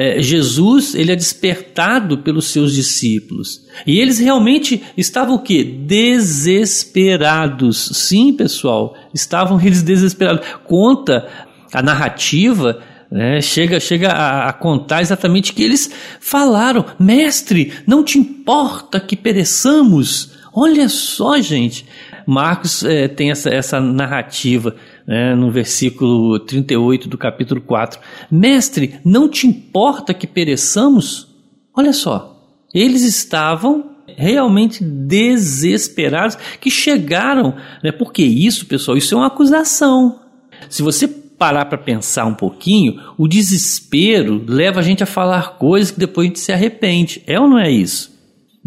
é, 0.00 0.22
Jesus 0.22 0.94
ele 0.94 1.10
é 1.10 1.16
despertado 1.16 2.18
pelos 2.18 2.52
seus 2.52 2.72
discípulos. 2.72 3.66
E 3.84 3.98
eles 3.98 4.20
realmente 4.20 4.80
estavam 4.96 5.34
o 5.34 5.42
quê? 5.42 5.64
Desesperados. 5.64 7.90
Sim, 7.94 8.32
pessoal, 8.32 8.94
estavam 9.12 9.58
eles 9.60 9.82
desesperados. 9.82 10.46
Conta 10.64 11.26
a 11.72 11.82
narrativa 11.82 12.80
né, 13.10 13.40
chega, 13.40 13.80
chega 13.80 14.10
a, 14.10 14.50
a, 14.50 14.52
contar 14.52 15.02
exatamente 15.02 15.52
que 15.52 15.64
eles 15.64 15.90
falaram: 16.20 16.84
Mestre, 16.96 17.72
não 17.84 18.04
te 18.04 18.20
importa 18.20 19.00
que 19.00 19.16
pereçamos? 19.16 20.30
Olha 20.54 20.88
só, 20.88 21.40
gente. 21.40 21.84
Marcos 22.24 22.84
é, 22.84 23.08
tem 23.08 23.32
essa, 23.32 23.48
essa 23.48 23.80
narrativa 23.80 24.76
né, 25.08 25.34
no 25.34 25.50
versículo 25.50 26.38
38 26.38 27.08
do 27.08 27.16
capítulo 27.16 27.62
4. 27.62 27.98
Mestre, 28.30 29.00
não 29.02 29.26
te 29.26 29.46
importa 29.46 30.12
que 30.12 30.26
pereçamos? 30.26 31.34
Olha 31.74 31.94
só, 31.94 32.38
eles 32.74 33.02
estavam 33.02 33.96
realmente 34.06 34.84
desesperados 34.84 36.36
que 36.60 36.70
chegaram, 36.70 37.56
né? 37.82 37.90
Porque 37.90 38.22
isso, 38.22 38.66
pessoal, 38.66 38.98
isso 38.98 39.14
é 39.14 39.18
uma 39.18 39.28
acusação. 39.28 40.20
Se 40.68 40.82
você 40.82 41.08
parar 41.08 41.66
para 41.66 41.78
pensar 41.78 42.26
um 42.26 42.34
pouquinho, 42.34 43.00
o 43.16 43.26
desespero 43.26 44.44
leva 44.46 44.80
a 44.80 44.82
gente 44.82 45.02
a 45.02 45.06
falar 45.06 45.56
coisas 45.56 45.90
que 45.90 46.00
depois 46.00 46.26
a 46.26 46.28
gente 46.28 46.40
se 46.40 46.52
arrepende. 46.52 47.22
É 47.26 47.40
ou 47.40 47.48
não 47.48 47.58
é 47.58 47.70
isso? 47.70 48.17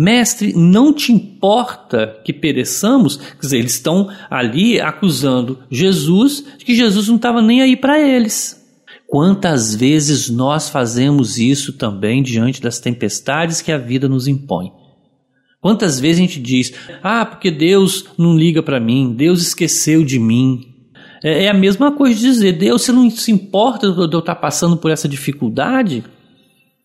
Mestre, 0.02 0.52
não 0.56 0.92
te 0.92 1.12
importa 1.12 2.20
que 2.26 2.34
pereçamos? 2.34 3.18
Quer 3.18 3.40
dizer, 3.40 3.58
eles 3.60 3.74
estão 3.74 4.10
ali 4.32 4.82
acusando 4.82 5.60
Jesus 5.70 6.44
de 6.58 6.66
que 6.66 6.74
Jesus 6.74 7.08
não 7.08 7.18
estava 7.18 7.40
nem 7.40 7.62
aí 7.62 7.78
para 7.78 8.02
eles. 8.02 8.60
Quantas 9.08 9.76
vezes 9.76 10.28
nós 10.28 10.70
fazemos 10.70 11.38
isso 11.38 11.74
também 11.74 12.24
diante 12.24 12.60
das 12.60 12.80
tempestades 12.80 13.62
que 13.62 13.72
a 13.72 13.78
vida 13.78 14.10
nos 14.10 14.28
impõe? 14.28 14.72
Quantas 15.62 16.00
vezes 16.00 16.18
a 16.18 16.26
gente 16.26 16.42
diz: 16.42 16.74
Ah, 17.04 17.24
porque 17.24 17.52
Deus 17.52 18.06
não 18.18 18.36
liga 18.36 18.64
para 18.64 18.80
mim, 18.80 19.14
Deus 19.14 19.40
esqueceu 19.44 20.04
de 20.04 20.18
mim. 20.18 20.62
É, 21.24 21.44
é, 21.44 21.50
a 21.50 21.54
mesma 21.54 21.92
coisa 21.92 22.16
de 22.16 22.22
dizer: 22.22 22.54
Deus, 22.54 22.82
você 22.82 22.92
não 22.92 23.08
se 23.12 23.32
importa 23.32 23.92
de 23.92 24.16
eu 24.16 24.20
estar 24.20 24.34
passando 24.34 24.78
por 24.78 24.90
essa 24.90 25.08
dificuldade? 25.08 26.04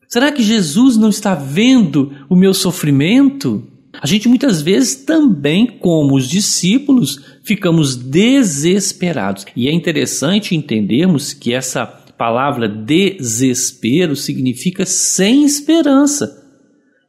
Será 0.08 0.30
que 0.30 0.42
Jesus 0.42 0.96
não 0.96 1.08
está 1.08 1.34
vendo 1.34 2.12
o 2.28 2.36
meu 2.36 2.54
sofrimento? 2.54 3.66
A 4.00 4.06
gente 4.06 4.28
muitas 4.28 4.60
vezes 4.62 4.94
também, 4.94 5.66
como 5.66 6.14
os 6.14 6.28
discípulos, 6.28 7.20
ficamos 7.42 7.96
desesperados. 7.96 9.46
E 9.56 9.68
é 9.68 9.72
interessante 9.72 10.54
entendermos 10.54 11.32
que 11.32 11.52
essa 11.52 11.86
palavra 11.86 12.68
desespero 12.68 14.14
significa 14.14 14.84
sem 14.84 15.44
esperança. 15.44 16.44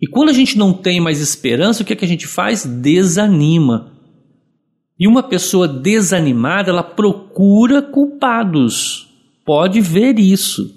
E 0.01 0.07
quando 0.07 0.29
a 0.29 0.33
gente 0.33 0.57
não 0.57 0.73
tem 0.73 0.99
mais 0.99 1.19
esperança, 1.19 1.81
o 1.81 1.85
que, 1.85 1.93
é 1.93 1.95
que 1.95 2.05
a 2.05 2.07
gente 2.07 2.27
faz? 2.27 2.65
Desanima. 2.65 3.93
E 4.99 5.07
uma 5.07 5.23
pessoa 5.23 5.67
desanimada, 5.67 6.69
ela 6.69 6.83
procura 6.83 7.81
culpados. 7.81 9.07
Pode 9.45 9.81
ver 9.81 10.19
isso. 10.19 10.76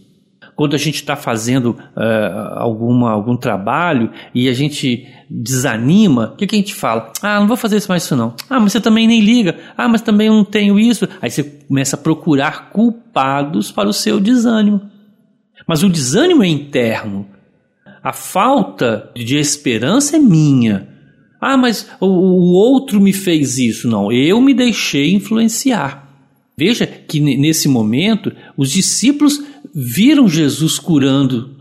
Quando 0.61 0.75
a 0.75 0.79
gente 0.79 0.97
está 0.97 1.17
fazendo 1.17 1.71
uh, 1.71 2.59
alguma, 2.59 3.11
algum 3.11 3.35
trabalho 3.35 4.11
e 4.35 4.47
a 4.47 4.53
gente 4.53 5.09
desanima, 5.31 6.33
o 6.35 6.37
que, 6.37 6.47
que 6.47 6.55
a 6.55 6.59
gente 6.59 6.75
fala? 6.75 7.11
Ah, 7.23 7.41
não 7.41 7.49
vou 7.49 7.57
fazer 7.57 7.79
isso 7.79 7.89
mais 7.89 8.03
isso 8.03 8.15
não. 8.15 8.35
Ah, 8.51 8.61
mas 8.61 8.73
você 8.73 8.79
também 8.79 9.07
nem 9.07 9.23
liga. 9.23 9.57
Ah, 9.75 9.89
mas 9.89 10.03
também 10.03 10.27
eu 10.27 10.35
não 10.35 10.45
tenho 10.45 10.79
isso. 10.79 11.09
Aí 11.23 11.31
você 11.31 11.45
começa 11.45 11.97
a 11.97 11.99
procurar 11.99 12.69
culpados 12.69 13.73
para 13.73 13.89
o 13.89 13.93
seu 13.95 14.21
desânimo. 14.21 14.83
Mas 15.67 15.83
o 15.83 15.89
desânimo 15.89 16.45
é 16.45 16.49
interno. 16.49 17.27
A 18.05 18.13
falta 18.13 19.11
de 19.17 19.39
esperança 19.39 20.17
é 20.17 20.21
minha. 20.21 20.91
Ah, 21.41 21.57
mas 21.57 21.89
o, 21.99 22.07
o 22.07 22.53
outro 22.53 23.01
me 23.01 23.15
fez 23.15 23.57
isso. 23.57 23.89
Não, 23.89 24.13
eu 24.13 24.39
me 24.43 24.53
deixei 24.53 25.15
influenciar. 25.15 26.07
Veja 26.55 26.87
que 26.87 27.19
nesse 27.19 27.67
momento 27.67 28.31
os 28.55 28.71
discípulos 28.71 29.43
viram 29.75 30.29
Jesus 30.29 30.79
curando, 30.79 31.57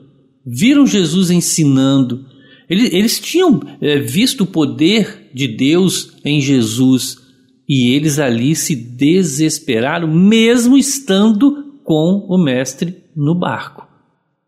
viram 0.45 0.85
Jesus 0.85 1.29
ensinando. 1.29 2.25
Eles, 2.69 2.93
eles 2.93 3.19
tinham 3.19 3.61
é, 3.81 3.99
visto 3.99 4.41
o 4.41 4.47
poder 4.47 5.29
de 5.33 5.47
Deus 5.47 6.13
em 6.23 6.39
Jesus 6.39 7.17
e 7.67 7.93
eles 7.93 8.17
ali 8.19 8.55
se 8.55 8.75
desesperaram, 8.75 10.07
mesmo 10.07 10.77
estando 10.77 11.79
com 11.83 12.25
o 12.27 12.37
Mestre 12.37 13.03
no 13.15 13.35
barco. 13.35 13.87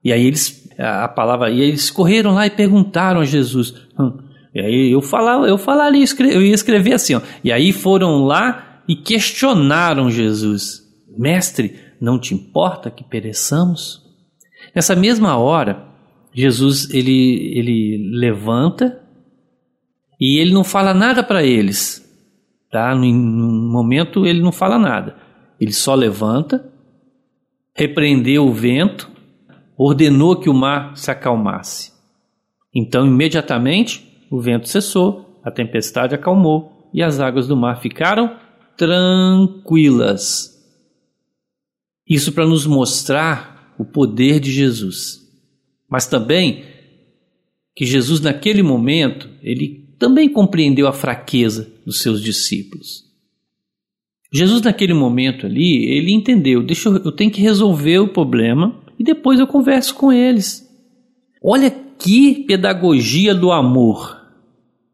E 0.03 0.11
aí 0.11 0.25
eles 0.25 0.61
a 0.77 1.07
palavra, 1.07 1.49
e 1.51 1.61
eles 1.61 1.91
correram 1.91 2.33
lá 2.33 2.47
e 2.47 2.49
perguntaram 2.49 3.21
a 3.21 3.25
Jesus. 3.25 3.73
Hum, 3.99 4.17
e 4.53 4.59
aí 4.59 4.91
eu 4.91 5.01
falar, 5.01 5.47
eu 5.47 5.57
falaria, 5.57 6.03
eu 6.19 6.41
ia 6.41 6.53
escrever 6.53 6.93
assim, 6.93 7.15
ó. 7.15 7.21
E 7.43 7.51
aí 7.51 7.71
foram 7.71 8.25
lá 8.25 8.81
e 8.87 8.95
questionaram 8.95 10.09
Jesus. 10.09 10.81
Mestre, 11.17 11.75
não 12.01 12.19
te 12.19 12.33
importa 12.33 12.89
que 12.91 13.03
pereçamos? 13.03 14.03
Nessa 14.75 14.95
mesma 14.95 15.37
hora, 15.37 15.85
Jesus 16.33 16.89
ele, 16.93 17.57
ele 17.57 18.17
levanta 18.17 19.01
e 20.19 20.39
ele 20.39 20.53
não 20.53 20.63
fala 20.63 20.93
nada 20.93 21.23
para 21.23 21.43
eles. 21.43 22.05
Tá? 22.71 22.95
No, 22.95 23.05
no 23.05 23.71
momento 23.71 24.25
ele 24.25 24.41
não 24.41 24.51
fala 24.51 24.77
nada. 24.79 25.15
Ele 25.59 25.71
só 25.71 25.93
levanta, 25.93 26.69
repreendeu 27.75 28.45
o 28.47 28.53
vento 28.53 29.11
ordenou 29.83 30.35
que 30.35 30.47
o 30.47 30.53
mar 30.53 30.95
se 30.95 31.09
acalmasse. 31.09 31.91
Então, 32.73 33.07
imediatamente, 33.07 34.07
o 34.29 34.39
vento 34.39 34.69
cessou, 34.69 35.39
a 35.43 35.49
tempestade 35.49 36.13
acalmou 36.13 36.87
e 36.93 37.01
as 37.01 37.19
águas 37.19 37.47
do 37.47 37.57
mar 37.57 37.81
ficaram 37.81 38.35
tranquilas. 38.77 40.50
Isso 42.07 42.31
para 42.31 42.45
nos 42.45 42.65
mostrar 42.65 43.73
o 43.77 43.85
poder 43.85 44.39
de 44.39 44.51
Jesus. 44.51 45.21
Mas 45.89 46.07
também 46.07 46.63
que 47.75 47.85
Jesus, 47.85 48.19
naquele 48.19 48.61
momento, 48.61 49.29
ele 49.41 49.89
também 49.97 50.29
compreendeu 50.29 50.87
a 50.87 50.93
fraqueza 50.93 51.71
dos 51.85 52.01
seus 52.01 52.21
discípulos. 52.21 53.05
Jesus, 54.33 54.61
naquele 54.61 54.93
momento 54.93 55.45
ali, 55.45 55.85
ele 55.85 56.11
entendeu: 56.11 56.63
deixa 56.63 56.89
eu, 56.89 56.97
eu 56.97 57.11
tenho 57.11 57.31
que 57.31 57.41
resolver 57.41 57.99
o 57.99 58.07
problema 58.07 58.81
e 58.97 59.03
depois 59.03 59.39
eu 59.39 59.47
converso 59.47 59.93
com 59.95 60.11
eles. 60.11 60.67
Olha 61.43 61.69
que 61.69 62.43
pedagogia 62.45 63.35
do 63.35 63.51
amor. 63.51 64.19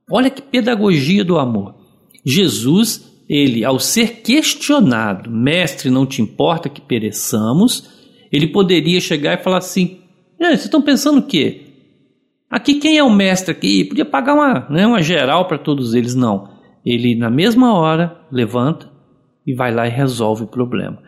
Olha 0.09 0.29
que 0.29 0.41
pedagogia 0.41 1.23
do 1.23 1.37
amor. 1.37 1.75
Jesus, 2.25 3.05
ele, 3.29 3.65
ao 3.65 3.79
ser 3.79 4.21
questionado, 4.21 5.29
mestre, 5.29 5.89
não 5.89 6.05
te 6.05 6.21
importa 6.21 6.69
que 6.69 6.79
pereçamos, 6.79 7.89
ele 8.31 8.47
poderia 8.47 9.01
chegar 9.01 9.33
e 9.33 9.43
falar 9.43 9.57
assim: 9.57 9.99
vocês 10.39 10.65
estão 10.65 10.81
pensando 10.81 11.19
o 11.19 11.23
quê? 11.23 11.63
Aqui 12.49 12.75
quem 12.75 12.97
é 12.97 13.03
o 13.03 13.09
mestre 13.09 13.51
aqui? 13.51 13.83
Podia 13.83 14.05
pagar 14.05 14.33
uma, 14.33 14.67
né, 14.69 14.87
uma 14.87 15.01
geral 15.01 15.47
para 15.47 15.57
todos 15.57 15.93
eles. 15.93 16.15
Não. 16.15 16.49
Ele, 16.85 17.15
na 17.15 17.29
mesma 17.29 17.73
hora, 17.73 18.17
levanta 18.31 18.89
e 19.45 19.53
vai 19.53 19.73
lá 19.73 19.85
e 19.85 19.91
resolve 19.91 20.43
o 20.43 20.47
problema. 20.47 20.99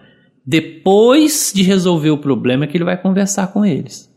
Depois 0.46 1.54
de 1.56 1.64
resolver 1.64 2.10
o 2.10 2.18
problema 2.18 2.66
é 2.66 2.68
que 2.68 2.76
ele 2.76 2.84
vai 2.84 3.02
conversar 3.02 3.54
com 3.54 3.66
eles. 3.66 4.10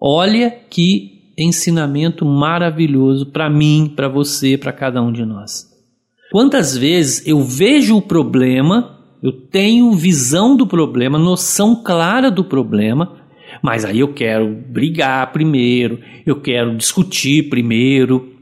Olha 0.00 0.50
que 0.50 1.32
ensinamento 1.36 2.24
maravilhoso 2.24 3.26
para 3.26 3.50
mim, 3.50 3.92
para 3.94 4.08
você, 4.08 4.56
para 4.56 4.72
cada 4.72 5.02
um 5.02 5.10
de 5.10 5.24
nós. 5.24 5.71
Quantas 6.32 6.76
vezes 6.76 7.24
eu 7.26 7.42
vejo 7.42 7.96
o 7.96 8.02
problema, 8.02 8.98
eu 9.22 9.30
tenho 9.30 9.92
visão 9.92 10.56
do 10.56 10.66
problema, 10.66 11.18
noção 11.18 11.84
clara 11.84 12.30
do 12.30 12.42
problema, 12.42 13.20
mas 13.62 13.84
aí 13.84 14.00
eu 14.00 14.12
quero 14.12 14.48
brigar 14.48 15.30
primeiro, 15.30 16.00
eu 16.26 16.40
quero 16.40 16.76
discutir 16.76 17.48
primeiro. 17.48 18.32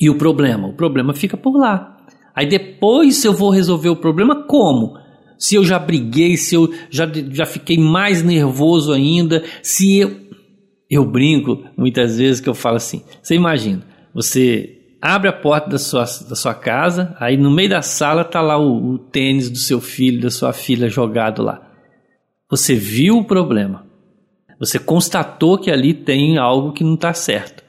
E 0.00 0.08
o 0.08 0.16
problema? 0.16 0.68
O 0.68 0.74
problema 0.74 1.12
fica 1.12 1.36
por 1.36 1.56
lá. 1.56 1.96
Aí 2.32 2.46
depois 2.46 3.24
eu 3.24 3.32
vou 3.32 3.50
resolver 3.50 3.88
o 3.88 3.96
problema 3.96 4.44
como? 4.44 4.96
se 5.38 5.54
eu 5.54 5.64
já 5.64 5.78
briguei, 5.78 6.36
se 6.36 6.56
eu 6.56 6.74
já, 6.90 7.08
já 7.30 7.46
fiquei 7.46 7.78
mais 7.78 8.22
nervoso 8.22 8.92
ainda, 8.92 9.44
se 9.62 9.98
eu. 9.98 10.28
Eu 10.90 11.04
brinco 11.04 11.62
muitas 11.76 12.16
vezes 12.16 12.40
que 12.40 12.48
eu 12.48 12.54
falo 12.54 12.76
assim: 12.76 13.02
você 13.22 13.34
imagina, 13.34 13.86
você 14.12 14.77
abre 15.00 15.28
a 15.28 15.32
porta 15.32 15.70
da 15.70 15.78
sua, 15.78 16.04
da 16.28 16.34
sua 16.34 16.54
casa, 16.54 17.16
aí 17.18 17.36
no 17.36 17.50
meio 17.50 17.70
da 17.70 17.82
sala 17.82 18.24
tá 18.24 18.40
lá 18.40 18.58
o, 18.58 18.94
o 18.94 18.98
tênis 18.98 19.50
do 19.50 19.58
seu 19.58 19.80
filho, 19.80 20.22
da 20.22 20.30
sua 20.30 20.52
filha 20.52 20.88
jogado 20.88 21.42
lá. 21.42 21.62
Você 22.50 22.74
viu 22.74 23.18
o 23.18 23.24
problema. 23.24 23.86
Você 24.58 24.78
constatou 24.78 25.58
que 25.58 25.70
ali 25.70 25.94
tem 25.94 26.38
algo 26.38 26.72
que 26.72 26.82
não 26.82 26.94
está 26.94 27.12
certo. 27.12 27.62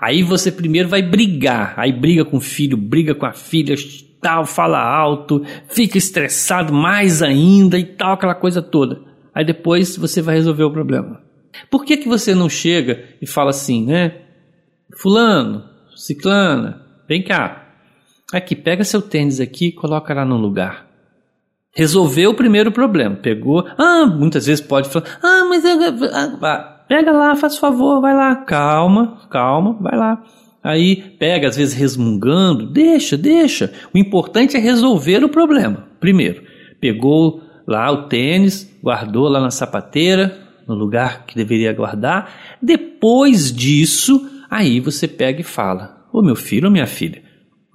Aí 0.00 0.22
você 0.22 0.50
primeiro 0.50 0.88
vai 0.88 1.02
brigar, 1.02 1.74
aí 1.76 1.92
briga 1.92 2.24
com 2.24 2.38
o 2.38 2.40
filho, 2.40 2.76
briga 2.76 3.14
com 3.14 3.26
a 3.26 3.32
filha, 3.32 3.74
tal, 4.20 4.46
fala 4.46 4.80
alto, 4.80 5.44
fica 5.68 5.98
estressado 5.98 6.72
mais 6.72 7.22
ainda 7.22 7.78
e 7.78 7.84
tal, 7.84 8.14
aquela 8.14 8.34
coisa 8.34 8.62
toda. 8.62 9.02
Aí 9.34 9.44
depois 9.44 9.96
você 9.96 10.22
vai 10.22 10.34
resolver 10.36 10.64
o 10.64 10.72
problema. 10.72 11.20
Por 11.70 11.84
que, 11.84 11.96
que 11.96 12.08
você 12.08 12.34
não 12.34 12.48
chega 12.48 13.04
e 13.20 13.26
fala 13.26 13.50
assim, 13.50 13.84
né? 13.84 14.22
Fulano, 15.00 15.64
ciclana, 15.96 16.82
vem 17.08 17.22
cá. 17.22 17.64
Aqui, 18.32 18.56
pega 18.56 18.84
seu 18.84 19.00
tênis 19.00 19.40
aqui 19.40 19.66
e 19.66 19.72
coloca 19.72 20.12
lá 20.12 20.24
no 20.24 20.36
lugar. 20.36 20.86
Resolveu 21.74 22.30
o 22.30 22.34
primeiro 22.34 22.70
problema. 22.72 23.16
Pegou. 23.16 23.66
Ah, 23.76 24.06
muitas 24.06 24.46
vezes 24.46 24.64
pode 24.64 24.88
falar. 24.88 25.06
Ah, 25.22 25.44
mas. 25.48 25.64
Ah, 25.64 26.84
pega 26.88 27.12
lá, 27.12 27.34
faz 27.36 27.58
favor, 27.58 28.00
vai 28.00 28.14
lá. 28.14 28.36
Calma, 28.36 29.26
calma, 29.30 29.76
vai 29.80 29.96
lá. 29.96 30.22
Aí 30.62 30.96
pega, 30.96 31.48
às 31.48 31.56
vezes 31.56 31.74
resmungando, 31.74 32.66
deixa, 32.66 33.18
deixa. 33.18 33.72
O 33.92 33.98
importante 33.98 34.56
é 34.56 34.60
resolver 34.60 35.22
o 35.22 35.28
problema. 35.28 35.86
Primeiro, 36.00 36.42
pegou 36.80 37.42
lá 37.66 37.90
o 37.90 38.08
tênis, 38.08 38.70
guardou 38.82 39.28
lá 39.28 39.40
na 39.40 39.50
sapateira, 39.50 40.38
no 40.66 40.74
lugar 40.74 41.26
que 41.26 41.36
deveria 41.36 41.72
guardar. 41.72 42.30
Depois 42.62 43.52
disso, 43.52 44.33
aí 44.50 44.80
você 44.80 45.06
pega 45.08 45.40
e 45.40 45.44
fala: 45.44 46.06
Ô 46.12 46.22
meu 46.22 46.36
filho, 46.36 46.68
ô 46.68 46.70
minha 46.70 46.86
filha, 46.86 47.22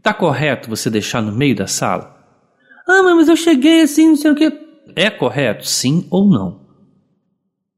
tá 0.01 0.13
correto 0.13 0.70
você 0.70 0.89
deixar 0.89 1.22
no 1.22 1.32
meio 1.32 1.55
da 1.55 1.67
sala? 1.67 2.17
Ah, 2.88 3.03
mas 3.03 3.28
eu 3.28 3.36
cheguei 3.36 3.82
assim, 3.82 4.07
não 4.07 4.15
sei 4.15 4.32
o 4.32 4.36
que. 4.36 4.51
É 4.95 5.09
correto, 5.09 5.67
sim 5.67 6.07
ou 6.09 6.28
não? 6.28 6.67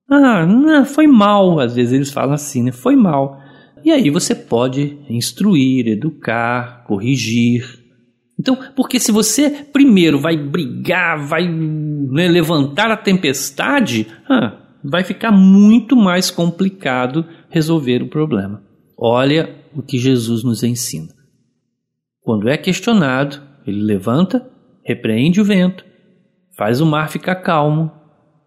Ah, 0.10 0.46
não, 0.46 0.86
foi 0.86 1.08
mal. 1.08 1.60
Às 1.60 1.76
vezes 1.76 1.94
eles 1.94 2.12
falam 2.12 2.34
assim, 2.34 2.64
né? 2.64 2.72
Foi 2.72 2.96
mal. 2.96 3.42
E 3.84 3.92
aí 3.92 4.10
você 4.10 4.36
pode 4.36 5.00
instruir, 5.10 5.88
educar, 5.88 6.84
corrigir. 6.86 7.80
Então, 8.40 8.58
porque 8.76 9.00
se 9.00 9.12
você 9.12 9.50
primeiro 9.50 10.20
vai 10.20 10.38
brigar, 10.38 11.18
vai 11.26 11.48
né, 11.48 12.28
levantar 12.28 12.92
a 12.92 12.98
tempestade, 12.98 14.08
ah, 14.30 14.54
vai 14.84 15.04
ficar 15.04 15.32
muito 15.32 15.96
mais 15.96 16.32
complicado 16.32 17.26
resolver 17.50 18.02
o 18.04 18.10
problema. 18.10 18.64
Olha 19.04 19.56
o 19.74 19.82
que 19.82 19.98
Jesus 19.98 20.44
nos 20.44 20.62
ensina. 20.62 21.12
Quando 22.22 22.48
é 22.48 22.56
questionado, 22.56 23.42
ele 23.66 23.82
levanta, 23.82 24.48
repreende 24.86 25.42
o 25.42 25.44
vento, 25.44 25.84
faz 26.56 26.80
o 26.80 26.86
mar 26.86 27.10
ficar 27.10 27.38
calmo. 27.38 27.92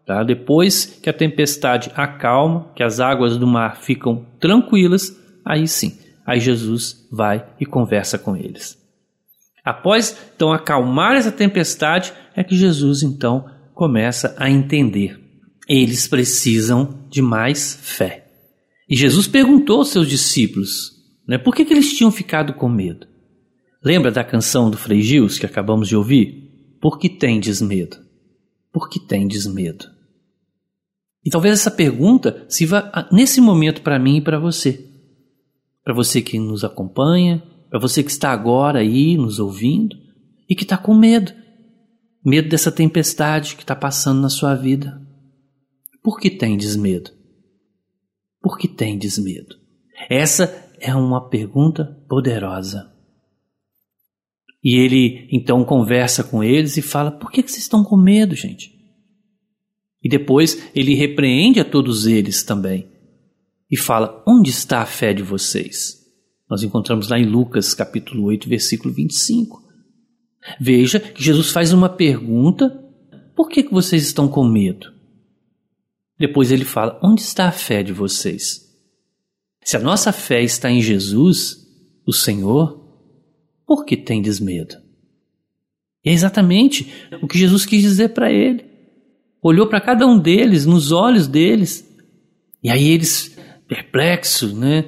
Tá? 0.07 0.23
Depois 0.23 0.85
que 1.03 1.11
a 1.11 1.13
tempestade 1.13 1.91
acalma, 1.97 2.71
que 2.77 2.85
as 2.85 3.01
águas 3.01 3.37
do 3.37 3.49
mar 3.49 3.79
ficam 3.79 4.25
tranquilas, 4.39 5.21
aí 5.45 5.67
sim, 5.67 5.99
aí 6.25 6.39
Jesus 6.39 7.09
vai 7.11 7.45
e 7.59 7.67
conversa 7.67 8.17
com 8.17 8.37
eles. 8.37 8.79
Após 9.65 10.17
então 10.37 10.53
acalmar 10.53 11.17
essa 11.17 11.33
tempestade, 11.33 12.13
é 12.37 12.45
que 12.45 12.55
Jesus 12.55 13.03
então 13.03 13.45
começa 13.75 14.37
a 14.39 14.49
entender. 14.49 15.19
Eles 15.69 16.07
precisam 16.07 17.07
de 17.11 17.21
mais 17.21 17.75
fé. 17.75 18.24
E 18.89 18.97
Jesus 18.97 19.27
perguntou 19.27 19.79
aos 19.79 19.89
seus 19.89 20.09
discípulos 20.09 20.93
né, 21.27 21.39
por 21.39 21.55
que, 21.55 21.65
que 21.65 21.73
eles 21.73 21.93
tinham 21.93 22.13
ficado 22.13 22.55
com 22.55 22.69
medo. 22.69 23.07
Lembra 23.83 24.11
da 24.11 24.25
canção 24.25 24.71
do 24.71 24.77
Frei 24.77 25.01
Gils 25.01 25.39
que 25.39 25.47
acabamos 25.47 25.89
de 25.89 25.97
ouvir? 25.97 26.77
Por 26.81 26.99
que 26.99 27.09
tendes 27.09 27.61
medo? 27.61 27.97
Por 28.73 28.89
que 28.89 28.99
tendes 29.01 29.47
medo? 29.47 29.87
E 31.25 31.31
talvez 31.31 31.55
essa 31.55 31.71
pergunta 31.71 32.45
sirva 32.49 33.09
nesse 33.11 33.41
momento 33.41 33.83
para 33.83 33.99
mim 33.99 34.19
e 34.19 34.21
para 34.21 34.39
você 34.39 34.91
para 35.85 35.93
você 35.93 36.23
que 36.23 36.39
nos 36.39 36.65
acompanha, 36.65 37.43
para 37.69 37.79
você 37.79 38.03
que 38.03 38.11
está 38.11 38.33
agora 38.33 38.79
aí 38.79 39.17
nos 39.19 39.39
ouvindo 39.39 39.95
e 40.49 40.57
que 40.57 40.63
está 40.63 40.79
com 40.79 40.95
medo. 40.95 41.33
Medo 42.25 42.49
dessa 42.49 42.73
tempestade 42.73 43.55
que 43.55 43.63
está 43.63 43.77
passando 43.77 44.23
na 44.23 44.31
sua 44.31 44.55
vida. 44.55 44.99
Por 46.03 46.19
que 46.19 46.31
tendes 46.31 46.75
medo? 46.75 47.11
Por 48.45 48.59
que 48.59 48.69
tendes 48.69 49.17
medo? 49.17 49.57
Essa 50.11 50.69
é 50.79 50.95
uma 50.95 51.31
pergunta 51.31 51.99
poderosa. 52.07 52.93
E 54.63 54.77
ele 54.77 55.27
então 55.33 55.65
conversa 55.65 56.23
com 56.23 56.45
eles 56.45 56.77
e 56.77 56.83
fala: 56.83 57.11
Por 57.11 57.31
que, 57.31 57.43
que 57.43 57.51
vocês 57.51 57.63
estão 57.63 57.83
com 57.83 57.97
medo, 57.97 58.35
gente? 58.35 58.71
E 60.03 60.11
depois 60.11 60.63
ele 60.75 60.95
repreende 60.95 61.59
a 61.59 61.65
todos 61.65 62.07
eles 62.07 62.43
também 62.43 62.87
e 63.71 63.79
fala: 63.79 64.23
Onde 64.29 64.51
está 64.51 64.83
a 64.83 64.87
fé 64.87 65.15
de 65.15 65.23
vocês? 65.23 66.05
Nós 66.49 66.63
encontramos 66.63 67.09
lá 67.09 67.19
em 67.19 67.25
Lucas 67.25 67.73
capítulo 67.73 68.25
8, 68.25 68.47
versículo 68.47 68.93
25. 68.93 69.65
Veja 70.61 71.01
que 71.01 71.25
Jesus 71.25 71.51
faz 71.51 71.73
uma 71.73 71.89
pergunta: 71.89 72.69
Por 73.35 73.49
que, 73.49 73.63
que 73.63 73.73
vocês 73.73 74.05
estão 74.05 74.29
com 74.29 74.45
medo? 74.45 74.94
Depois 76.19 76.51
ele 76.51 76.65
fala: 76.65 76.99
Onde 77.03 77.21
está 77.21 77.49
a 77.49 77.53
fé 77.53 77.83
de 77.83 77.93
vocês? 77.93 78.65
Se 79.63 79.77
a 79.77 79.81
nossa 79.81 80.13
fé 80.13 80.43
está 80.43 80.71
em 80.71 80.81
Jesus, 80.81 81.57
o 82.07 82.13
Senhor, 82.13 82.81
por 83.67 83.85
que 83.85 83.97
tendes 83.97 84.39
medo? 84.39 84.77
E 86.05 86.11
é 86.11 86.13
exatamente 86.13 86.93
o 87.23 87.27
que 87.27 87.39
Jesus 87.39 87.65
quis 87.65 87.83
dizer 87.83 88.11
para 88.11 88.31
ele. 88.31 88.65
Olhou 89.43 89.67
para 89.67 89.81
cada 89.81 90.07
um 90.07 90.19
deles, 90.19 90.67
nos 90.67 90.93
olhos 90.93 91.27
deles, 91.27 91.87
e 92.63 92.71
aí 92.71 92.89
eles 92.89 93.37
perplexo, 93.67 94.55
né? 94.55 94.85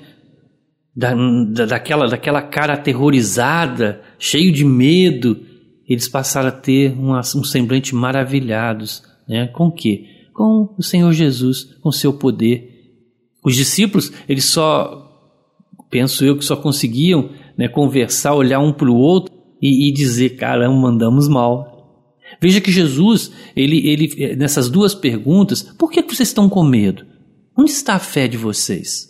Da, 0.94 1.14
da, 1.52 1.66
daquela, 1.66 2.06
daquela 2.06 2.40
cara 2.40 2.74
aterrorizada, 2.74 4.02
cheio 4.18 4.50
de 4.50 4.64
medo, 4.64 5.44
eles 5.86 6.08
passaram 6.08 6.48
a 6.48 6.52
ter 6.52 6.92
um, 6.92 7.12
um 7.14 7.44
semblante 7.44 7.94
maravilhados. 7.94 9.02
Né? 9.28 9.46
Com 9.48 9.66
o 9.66 9.72
quê? 9.72 10.15
Com 10.36 10.74
o 10.76 10.82
Senhor 10.82 11.10
Jesus, 11.14 11.64
com 11.80 11.90
seu 11.90 12.12
poder. 12.12 12.92
Os 13.42 13.56
discípulos, 13.56 14.12
eles 14.28 14.44
só, 14.44 15.10
penso 15.88 16.26
eu, 16.26 16.36
que 16.36 16.44
só 16.44 16.56
conseguiam 16.56 17.30
né, 17.56 17.68
conversar, 17.68 18.34
olhar 18.34 18.60
um 18.60 18.70
para 18.72 18.90
o 18.90 18.96
outro 18.96 19.34
e, 19.62 19.88
e 19.88 19.92
dizer: 19.92 20.36
caramba, 20.36 20.76
mandamos 20.76 21.26
mal. 21.26 21.74
Veja 22.38 22.60
que 22.60 22.70
Jesus, 22.70 23.32
ele, 23.56 23.88
ele, 23.88 24.36
nessas 24.36 24.68
duas 24.68 24.94
perguntas, 24.94 25.62
por 25.62 25.90
que, 25.90 26.02
que 26.02 26.14
vocês 26.14 26.28
estão 26.28 26.50
com 26.50 26.62
medo? 26.62 27.06
Onde 27.56 27.70
está 27.70 27.94
a 27.94 27.98
fé 27.98 28.28
de 28.28 28.36
vocês? 28.36 29.08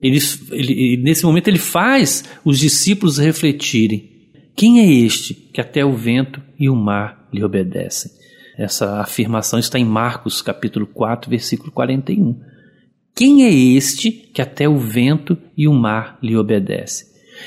Ele, 0.00 0.18
ele, 0.50 0.96
nesse 0.96 1.24
momento 1.24 1.46
ele 1.46 1.60
faz 1.60 2.24
os 2.44 2.58
discípulos 2.58 3.18
refletirem: 3.18 4.10
quem 4.56 4.80
é 4.80 4.92
este 4.92 5.32
que 5.32 5.60
até 5.60 5.84
o 5.84 5.94
vento 5.94 6.42
e 6.58 6.68
o 6.68 6.74
mar 6.74 7.28
lhe 7.32 7.44
obedecem? 7.44 8.10
Essa 8.56 9.00
afirmação 9.00 9.58
está 9.58 9.78
em 9.78 9.84
Marcos 9.84 10.42
capítulo 10.42 10.86
4, 10.86 11.30
versículo 11.30 11.72
41. 11.72 12.38
Quem 13.14 13.44
é 13.44 13.52
este 13.52 14.10
que 14.10 14.42
até 14.42 14.68
o 14.68 14.78
vento 14.78 15.36
e 15.56 15.68
o 15.68 15.72
mar 15.72 16.18
lhe 16.22 16.36
obedecem? 16.36 17.06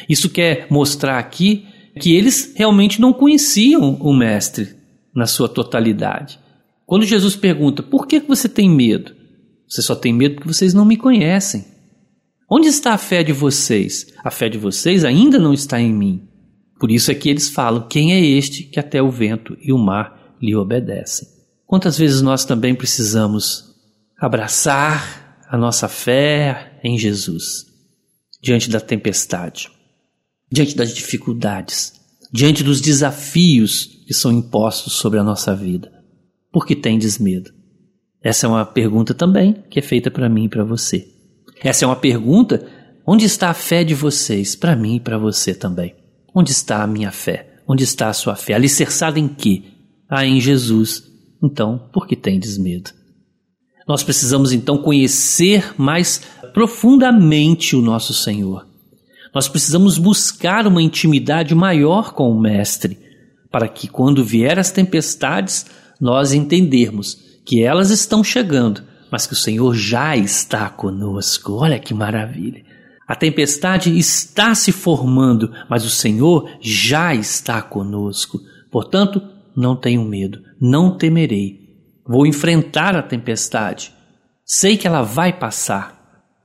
Isso 0.09 0.29
quer 0.29 0.67
mostrar 0.69 1.19
aqui 1.19 1.65
que 1.99 2.13
eles 2.13 2.53
realmente 2.55 2.99
não 2.99 3.13
conheciam 3.13 3.95
o 4.01 4.13
Mestre 4.13 4.75
na 5.13 5.25
sua 5.25 5.47
totalidade. 5.47 6.39
Quando 6.85 7.05
Jesus 7.05 7.35
pergunta: 7.35 7.81
por 7.81 8.07
que 8.07 8.19
você 8.19 8.49
tem 8.49 8.69
medo? 8.69 9.13
Você 9.67 9.81
só 9.81 9.95
tem 9.95 10.13
medo 10.13 10.35
porque 10.35 10.53
vocês 10.53 10.73
não 10.73 10.85
me 10.85 10.97
conhecem. 10.97 11.65
Onde 12.49 12.67
está 12.67 12.93
a 12.93 12.97
fé 12.97 13.23
de 13.23 13.33
vocês? 13.33 14.07
A 14.23 14.29
fé 14.29 14.47
de 14.49 14.57
vocês 14.57 15.03
ainda 15.03 15.39
não 15.39 15.53
está 15.53 15.81
em 15.81 15.91
mim. 15.91 16.27
Por 16.79 16.91
isso 16.91 17.09
é 17.09 17.15
que 17.15 17.29
eles 17.29 17.49
falam: 17.49 17.87
Quem 17.87 18.13
é 18.13 18.23
este 18.23 18.63
que 18.63 18.79
até 18.79 19.01
o 19.01 19.09
vento 19.09 19.57
e 19.61 19.71
o 19.71 19.77
mar 19.77 20.14
lhe 20.41 20.55
obedecem? 20.55 21.27
Quantas 21.65 21.97
vezes 21.97 22.21
nós 22.21 22.45
também 22.45 22.75
precisamos 22.75 23.75
abraçar 24.19 25.37
a 25.49 25.57
nossa 25.57 25.87
fé 25.87 26.79
em 26.83 26.97
Jesus 26.97 27.65
diante 28.41 28.69
da 28.69 28.79
tempestade, 28.79 29.69
diante 30.51 30.75
das 30.75 30.93
dificuldades, 30.93 31.93
diante 32.31 32.63
dos 32.63 32.79
desafios 32.79 33.85
que 34.05 34.13
são 34.13 34.31
impostos 34.31 34.93
sobre 34.93 35.19
a 35.19 35.23
nossa 35.23 35.55
vida? 35.55 35.91
Porque 36.51 36.75
tendes 36.75 37.17
medo? 37.17 37.51
Essa 38.21 38.47
é 38.47 38.49
uma 38.49 38.65
pergunta 38.65 39.13
também 39.13 39.63
que 39.69 39.79
é 39.79 39.81
feita 39.81 40.09
para 40.09 40.29
mim 40.29 40.45
e 40.45 40.49
para 40.49 40.63
você. 40.63 41.07
Essa 41.63 41.85
é 41.85 41.87
uma 41.87 41.95
pergunta: 41.95 42.65
onde 43.05 43.25
está 43.25 43.49
a 43.49 43.53
fé 43.53 43.83
de 43.83 43.93
vocês? 43.93 44.55
Para 44.55 44.75
mim 44.75 44.95
e 44.95 44.99
para 44.99 45.17
você 45.17 45.53
também. 45.53 45.95
Onde 46.33 46.51
está 46.51 46.83
a 46.83 46.87
minha 46.87 47.11
fé? 47.11 47.61
Onde 47.67 47.83
está 47.83 48.09
a 48.09 48.13
sua 48.13 48.35
fé? 48.35 48.53
Alicerçada 48.53 49.19
em 49.19 49.27
quê? 49.27 49.63
Ah, 50.09 50.25
em 50.25 50.39
Jesus. 50.39 51.03
Então, 51.43 51.89
por 51.91 52.07
que 52.07 52.15
tendes 52.15 52.57
medo? 52.57 52.91
Nós 53.87 54.03
precisamos 54.03 54.51
então 54.51 54.77
conhecer 54.77 55.73
mais 55.77 56.21
profundamente 56.53 57.75
o 57.75 57.81
nosso 57.81 58.13
Senhor. 58.13 58.67
Nós 59.33 59.47
precisamos 59.47 59.97
buscar 59.97 60.65
uma 60.65 60.81
intimidade 60.81 61.53
maior 61.53 62.13
com 62.13 62.31
o 62.31 62.39
Mestre, 62.39 62.97
para 63.51 63.67
que 63.67 63.87
quando 63.87 64.23
vier 64.23 64.57
as 64.57 64.71
tempestades, 64.71 65.65
nós 65.99 66.33
entendermos 66.33 67.17
que 67.45 67.61
elas 67.61 67.89
estão 67.91 68.23
chegando, 68.23 68.81
mas 69.11 69.27
que 69.27 69.33
o 69.33 69.37
Senhor 69.37 69.75
já 69.75 70.15
está 70.15 70.69
conosco. 70.69 71.53
Olha 71.53 71.79
que 71.79 71.93
maravilha! 71.93 72.63
A 73.07 73.15
tempestade 73.15 73.95
está 73.97 74.55
se 74.55 74.71
formando, 74.71 75.51
mas 75.69 75.85
o 75.85 75.89
Senhor 75.89 76.49
já 76.59 77.13
está 77.13 77.61
conosco. 77.61 78.39
Portanto, 78.71 79.21
não 79.55 79.75
tenho 79.75 80.03
medo, 80.03 80.41
não 80.59 80.97
temerei. 80.97 81.65
Vou 82.07 82.27
enfrentar 82.27 82.95
a 82.95 83.01
tempestade. 83.01 83.93
Sei 84.43 84.77
que 84.77 84.87
ela 84.87 85.01
vai 85.01 85.33
passar. 85.33 85.95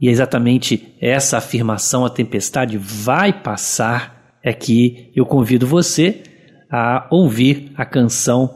E 0.00 0.08
é 0.08 0.10
exatamente 0.10 0.94
essa 1.00 1.36
afirmação, 1.36 2.06
a 2.06 2.10
tempestade 2.10 2.78
vai 2.78 3.32
passar, 3.32 4.38
é 4.42 4.52
que 4.54 5.12
eu 5.14 5.26
convido 5.26 5.66
você 5.66 6.22
a 6.70 7.06
ouvir 7.10 7.72
a 7.76 7.84
canção 7.84 8.54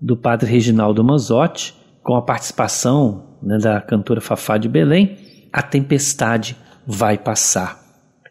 do 0.00 0.16
Padre 0.16 0.50
Reginaldo 0.50 1.02
Manzotti, 1.02 1.74
com 2.02 2.14
a 2.14 2.22
participação 2.22 3.38
né, 3.42 3.56
da 3.56 3.80
cantora 3.80 4.20
Fafá 4.20 4.58
de 4.58 4.68
Belém, 4.68 5.16
A 5.52 5.62
Tempestade 5.62 6.56
Vai 6.86 7.16
Passar. 7.16 7.80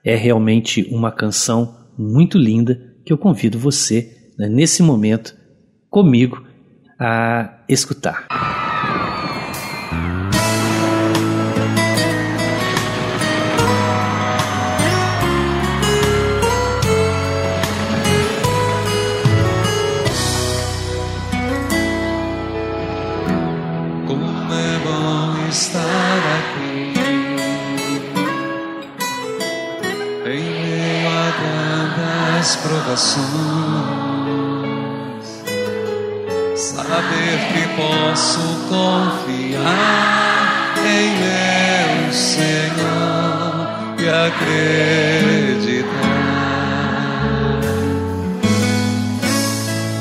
É 0.04 0.16
realmente 0.16 0.88
uma 0.92 1.12
canção 1.12 1.76
muito 1.98 2.38
linda 2.38 2.80
que 3.06 3.14
eu 3.14 3.18
convido 3.18 3.58
você, 3.58 4.32
né, 4.38 4.50
nesse 4.50 4.84
momento, 4.84 5.36
comigo 5.92 6.42
a 6.98 7.50
escutar. 7.68 8.26
Como 24.08 24.54
é 24.54 24.80
bom 24.86 25.48
estar 25.50 25.82
aqui 26.39 26.94
em 30.26 30.52
meio 30.70 31.10
a 31.10 32.56
provações 32.56 33.91
saber 36.92 37.39
que 37.54 37.64
posso 37.78 38.44
confiar 38.68 39.62
em 40.86 41.08
meu 41.22 42.12
Senhor 42.12 43.70
e 43.98 44.10
acreditar. 44.10 44.42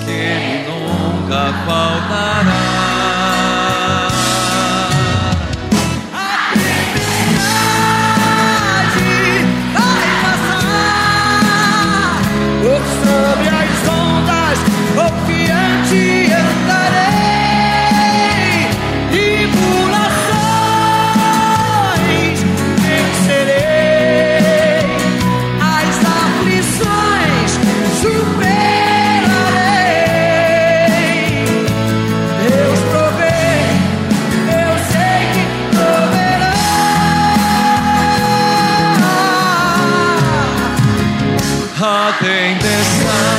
que 0.05 0.11
Ele 0.11 0.67
nunca 0.69 1.43
faltará. 1.65 2.60
A 41.83 42.13
tempestade 42.21 43.30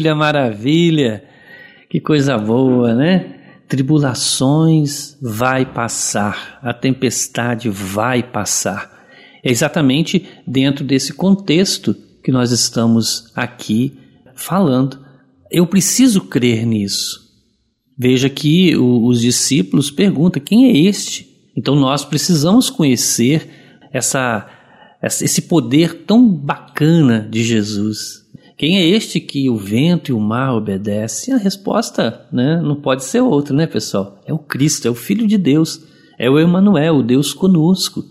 Maravilha, 0.00 0.14
maravilha. 0.14 1.24
Que 1.90 2.00
coisa 2.00 2.38
boa, 2.38 2.94
né? 2.94 3.34
Tribulações 3.68 5.16
vai 5.20 5.66
passar, 5.66 6.58
a 6.62 6.72
tempestade 6.72 7.68
vai 7.68 8.22
passar. 8.22 8.90
É 9.44 9.50
exatamente 9.50 10.26
dentro 10.46 10.84
desse 10.84 11.12
contexto 11.12 11.94
que 12.24 12.32
nós 12.32 12.50
estamos 12.50 13.30
aqui 13.36 13.92
falando. 14.34 14.98
Eu 15.50 15.66
preciso 15.66 16.22
crer 16.22 16.64
nisso. 16.64 17.20
Veja 17.98 18.30
que 18.30 18.74
o- 18.76 19.04
os 19.06 19.20
discípulos 19.20 19.90
perguntam: 19.90 20.42
quem 20.42 20.66
é 20.66 20.76
este? 20.76 21.28
Então 21.56 21.74
nós 21.76 22.04
precisamos 22.04 22.70
conhecer 22.70 23.48
essa, 23.92 24.48
esse 25.02 25.42
poder 25.42 26.04
tão 26.06 26.26
bacana 26.28 27.28
de 27.30 27.42
Jesus. 27.42 28.20
Quem 28.60 28.76
é 28.76 28.86
este 28.86 29.20
que 29.20 29.48
o 29.48 29.56
vento 29.56 30.10
e 30.10 30.12
o 30.12 30.20
mar 30.20 30.54
obedecem? 30.54 31.32
A 31.32 31.38
resposta 31.38 32.26
né, 32.30 32.60
não 32.60 32.76
pode 32.76 33.04
ser 33.04 33.22
outra, 33.22 33.56
né, 33.56 33.66
pessoal? 33.66 34.20
É 34.26 34.34
o 34.34 34.38
Cristo, 34.38 34.86
é 34.86 34.90
o 34.90 34.94
Filho 34.94 35.26
de 35.26 35.38
Deus, 35.38 35.82
é 36.18 36.28
o 36.28 36.38
Emmanuel, 36.38 36.96
o 36.96 37.02
Deus 37.02 37.32
conosco. 37.32 38.04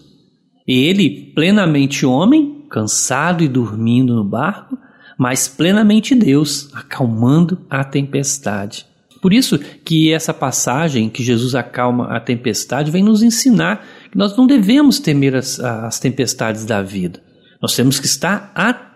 E 0.67 0.73
ele, 0.73 1.31
plenamente 1.35 2.03
homem, 2.03 2.65
cansado 2.67 3.43
e 3.43 3.47
dormindo 3.47 4.15
no 4.15 4.23
barco, 4.23 4.75
mas 5.19 5.47
plenamente 5.47 6.15
Deus, 6.15 6.71
acalmando 6.73 7.59
a 7.69 7.83
tempestade. 7.83 8.87
Por 9.21 9.31
isso 9.31 9.59
que 9.59 10.11
essa 10.11 10.33
passagem 10.33 11.11
que 11.11 11.21
Jesus 11.21 11.53
acalma 11.53 12.05
a 12.07 12.19
tempestade 12.19 12.89
vem 12.89 13.03
nos 13.03 13.21
ensinar 13.21 13.85
que 14.11 14.17
nós 14.17 14.35
não 14.35 14.47
devemos 14.47 14.99
temer 14.99 15.35
as, 15.35 15.59
as 15.59 15.99
tempestades 15.99 16.65
da 16.65 16.81
vida. 16.81 17.21
Nós 17.61 17.75
temos 17.75 17.99
que 17.99 18.07
estar 18.07 18.51
atentos, 18.55 18.88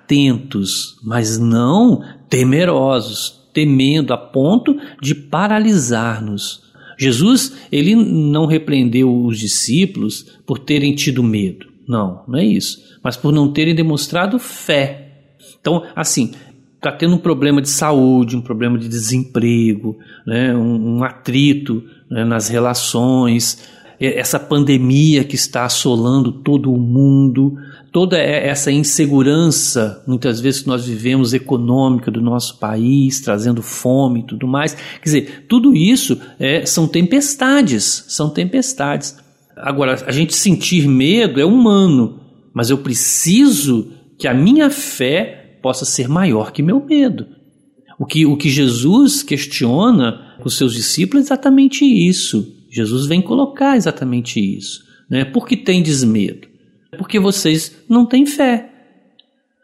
mas 1.03 1.37
não 1.37 2.03
temerosos, 2.29 3.41
temendo 3.53 4.13
a 4.13 4.17
ponto 4.17 4.77
de 5.01 5.13
paralisar-nos. 5.13 6.63
Jesus, 6.97 7.53
ele 7.71 7.95
não 7.95 8.45
repreendeu 8.45 9.25
os 9.25 9.39
discípulos 9.39 10.25
por 10.45 10.59
terem 10.59 10.95
tido 10.95 11.23
medo. 11.23 11.67
Não, 11.87 12.23
não 12.27 12.39
é 12.39 12.45
isso. 12.45 12.79
Mas 13.03 13.17
por 13.17 13.33
não 13.33 13.51
terem 13.51 13.75
demonstrado 13.75 14.39
fé. 14.39 15.11
Então, 15.59 15.83
assim, 15.95 16.31
está 16.75 16.91
tendo 16.91 17.15
um 17.15 17.19
problema 17.19 17.61
de 17.61 17.69
saúde, 17.69 18.35
um 18.35 18.41
problema 18.41 18.77
de 18.77 18.87
desemprego, 18.87 19.97
né, 20.25 20.55
um, 20.55 20.97
um 20.97 21.03
atrito 21.03 21.83
né, 22.09 22.23
nas 22.25 22.49
relações. 22.49 23.69
Essa 24.05 24.39
pandemia 24.39 25.23
que 25.23 25.35
está 25.35 25.65
assolando 25.65 26.31
todo 26.31 26.71
o 26.71 26.79
mundo, 26.79 27.55
toda 27.91 28.17
essa 28.17 28.71
insegurança, 28.71 30.03
muitas 30.07 30.41
vezes 30.41 30.61
que 30.61 30.67
nós 30.67 30.85
vivemos 30.85 31.33
econômica 31.33 32.09
do 32.09 32.21
nosso 32.21 32.59
país, 32.59 33.21
trazendo 33.21 33.61
fome 33.61 34.21
e 34.21 34.27
tudo 34.27 34.47
mais. 34.47 34.73
Quer 34.73 35.03
dizer, 35.03 35.45
tudo 35.47 35.75
isso 35.75 36.19
é, 36.39 36.65
são 36.65 36.87
tempestades, 36.87 38.05
são 38.07 38.29
tempestades. 38.29 39.15
Agora, 39.55 40.03
a 40.05 40.11
gente 40.11 40.35
sentir 40.35 40.87
medo 40.87 41.39
é 41.39 41.45
humano, 41.45 42.19
mas 42.53 42.69
eu 42.69 42.79
preciso 42.79 43.91
que 44.17 44.27
a 44.27 44.33
minha 44.33 44.69
fé 44.69 45.59
possa 45.61 45.85
ser 45.85 46.07
maior 46.09 46.51
que 46.51 46.63
meu 46.63 46.83
medo. 46.83 47.27
O 47.99 48.05
que, 48.05 48.25
o 48.25 48.35
que 48.35 48.49
Jesus 48.49 49.21
questiona 49.23 50.35
com 50.41 50.47
os 50.47 50.57
seus 50.57 50.73
discípulos 50.73 51.23
é 51.23 51.27
exatamente 51.27 51.85
isso. 51.85 52.62
Jesus 52.73 53.05
vem 53.05 53.21
colocar 53.21 53.77
exatamente 53.77 54.39
isso. 54.39 54.83
Né? 55.09 55.23
Por 55.23 55.47
que 55.47 55.55
tendes 55.55 56.03
medo? 56.03 56.47
Porque 56.97 57.19
vocês 57.19 57.83
não 57.87 58.05
têm 58.05 58.25
fé. 58.25 58.69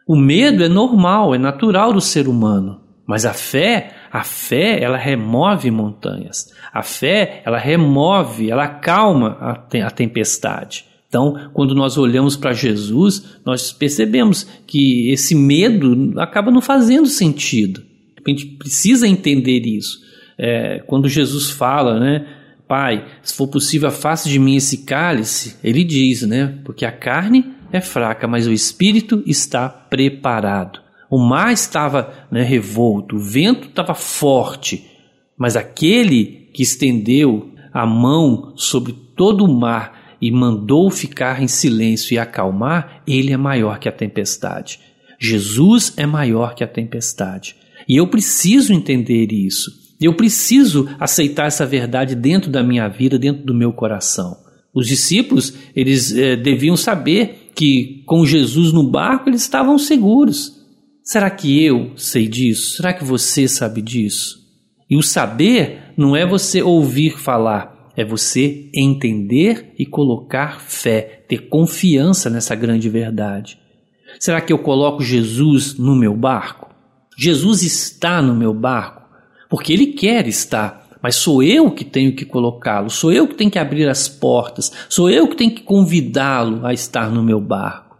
O 0.06 0.16
medo 0.16 0.62
é 0.62 0.68
normal, 0.68 1.34
é 1.34 1.38
natural 1.38 1.92
do 1.92 2.00
ser 2.00 2.28
humano. 2.28 2.80
Mas 3.06 3.24
a 3.24 3.32
fé, 3.32 3.92
a 4.12 4.22
fé, 4.22 4.80
ela 4.80 4.96
remove 4.96 5.70
montanhas. 5.70 6.52
A 6.72 6.82
fé, 6.82 7.42
ela 7.44 7.58
remove, 7.58 8.48
ela 8.48 8.64
acalma 8.64 9.36
a 9.40 9.90
tempestade. 9.90 10.84
Então, 11.08 11.50
quando 11.52 11.74
nós 11.74 11.98
olhamos 11.98 12.36
para 12.36 12.52
Jesus, 12.52 13.40
nós 13.44 13.72
percebemos 13.72 14.46
que 14.64 15.10
esse 15.10 15.34
medo 15.34 16.14
acaba 16.20 16.52
não 16.52 16.60
fazendo 16.60 17.08
sentido. 17.08 17.82
A 18.24 18.30
gente 18.30 18.46
precisa 18.46 19.08
entender 19.08 19.66
isso. 19.66 19.98
É, 20.38 20.78
quando 20.86 21.08
Jesus 21.08 21.50
fala, 21.50 21.98
né? 21.98 22.26
Pai, 22.70 23.04
se 23.20 23.34
for 23.34 23.48
possível, 23.48 23.88
afaste 23.88 24.28
de 24.28 24.38
mim 24.38 24.54
esse 24.54 24.84
cálice, 24.84 25.56
ele 25.60 25.82
diz, 25.82 26.22
né? 26.22 26.60
Porque 26.64 26.84
a 26.84 26.92
carne 26.92 27.44
é 27.72 27.80
fraca, 27.80 28.28
mas 28.28 28.46
o 28.46 28.52
espírito 28.52 29.24
está 29.26 29.68
preparado. 29.68 30.80
O 31.10 31.18
mar 31.18 31.52
estava 31.52 32.28
né, 32.30 32.44
revolto, 32.44 33.16
o 33.16 33.18
vento 33.18 33.66
estava 33.66 33.92
forte, 33.92 34.88
mas 35.36 35.56
aquele 35.56 36.48
que 36.54 36.62
estendeu 36.62 37.52
a 37.72 37.84
mão 37.84 38.52
sobre 38.54 38.92
todo 39.16 39.44
o 39.44 39.52
mar 39.52 40.16
e 40.20 40.30
mandou 40.30 40.92
ficar 40.92 41.42
em 41.42 41.48
silêncio 41.48 42.14
e 42.14 42.20
acalmar, 42.20 43.02
ele 43.04 43.32
é 43.32 43.36
maior 43.36 43.80
que 43.80 43.88
a 43.88 43.92
tempestade. 43.92 44.78
Jesus 45.18 45.92
é 45.96 46.06
maior 46.06 46.54
que 46.54 46.62
a 46.62 46.68
tempestade. 46.68 47.56
E 47.88 47.96
eu 47.96 48.06
preciso 48.06 48.72
entender 48.72 49.32
isso. 49.32 49.89
Eu 50.00 50.14
preciso 50.14 50.88
aceitar 50.98 51.46
essa 51.46 51.66
verdade 51.66 52.14
dentro 52.14 52.50
da 52.50 52.62
minha 52.62 52.88
vida, 52.88 53.18
dentro 53.18 53.44
do 53.44 53.54
meu 53.54 53.72
coração. 53.72 54.38
Os 54.72 54.86
discípulos, 54.86 55.52
eles 55.76 56.16
eh, 56.16 56.36
deviam 56.36 56.76
saber 56.76 57.50
que 57.54 58.02
com 58.06 58.24
Jesus 58.24 58.72
no 58.72 58.88
barco 58.88 59.28
eles 59.28 59.42
estavam 59.42 59.76
seguros. 59.76 60.58
Será 61.02 61.28
que 61.28 61.62
eu 61.62 61.92
sei 61.96 62.28
disso? 62.28 62.76
Será 62.76 62.94
que 62.94 63.04
você 63.04 63.46
sabe 63.46 63.82
disso? 63.82 64.38
E 64.88 64.96
o 64.96 65.02
saber 65.02 65.92
não 65.96 66.16
é 66.16 66.24
você 66.24 66.62
ouvir 66.62 67.18
falar, 67.18 67.90
é 67.96 68.04
você 68.04 68.70
entender 68.74 69.72
e 69.78 69.84
colocar 69.84 70.60
fé, 70.60 71.24
ter 71.28 71.48
confiança 71.48 72.30
nessa 72.30 72.54
grande 72.54 72.88
verdade. 72.88 73.58
Será 74.18 74.40
que 74.40 74.52
eu 74.52 74.58
coloco 74.58 75.02
Jesus 75.02 75.76
no 75.76 75.94
meu 75.94 76.16
barco? 76.16 76.70
Jesus 77.18 77.62
está 77.62 78.22
no 78.22 78.34
meu 78.34 78.54
barco 78.54 78.99
porque 79.50 79.72
ele 79.72 79.88
quer 79.88 80.28
estar, 80.28 80.88
mas 81.02 81.16
sou 81.16 81.42
eu 81.42 81.72
que 81.72 81.84
tenho 81.84 82.14
que 82.14 82.24
colocá-lo, 82.24 82.88
sou 82.88 83.12
eu 83.12 83.26
que 83.26 83.34
tenho 83.34 83.50
que 83.50 83.58
abrir 83.58 83.88
as 83.88 84.08
portas, 84.08 84.70
sou 84.88 85.10
eu 85.10 85.26
que 85.26 85.36
tenho 85.36 85.50
que 85.50 85.62
convidá-lo 85.62 86.64
a 86.64 86.72
estar 86.72 87.10
no 87.10 87.22
meu 87.22 87.40
barco. 87.40 87.98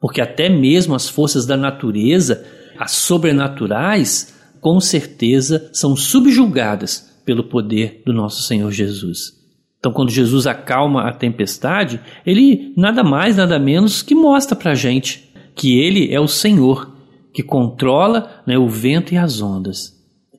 Porque 0.00 0.20
até 0.20 0.48
mesmo 0.48 0.94
as 0.94 1.08
forças 1.08 1.46
da 1.46 1.56
natureza, 1.56 2.44
as 2.76 2.90
sobrenaturais, 2.90 4.34
com 4.60 4.80
certeza 4.80 5.70
são 5.72 5.94
subjugadas 5.94 7.14
pelo 7.24 7.44
poder 7.44 8.02
do 8.04 8.12
nosso 8.12 8.42
Senhor 8.42 8.70
Jesus. 8.72 9.32
Então, 9.78 9.92
quando 9.92 10.10
Jesus 10.10 10.46
acalma 10.46 11.02
a 11.02 11.12
tempestade, 11.12 12.00
ele 12.26 12.72
nada 12.76 13.04
mais, 13.04 13.36
nada 13.36 13.58
menos 13.58 14.02
que 14.02 14.14
mostra 14.14 14.56
para 14.56 14.72
a 14.72 14.74
gente 14.74 15.30
que 15.54 15.78
ele 15.78 16.12
é 16.12 16.18
o 16.18 16.26
Senhor 16.26 16.92
que 17.32 17.42
controla 17.42 18.42
né, 18.46 18.58
o 18.58 18.68
vento 18.68 19.12
e 19.12 19.16
as 19.16 19.40
ondas. 19.40 19.93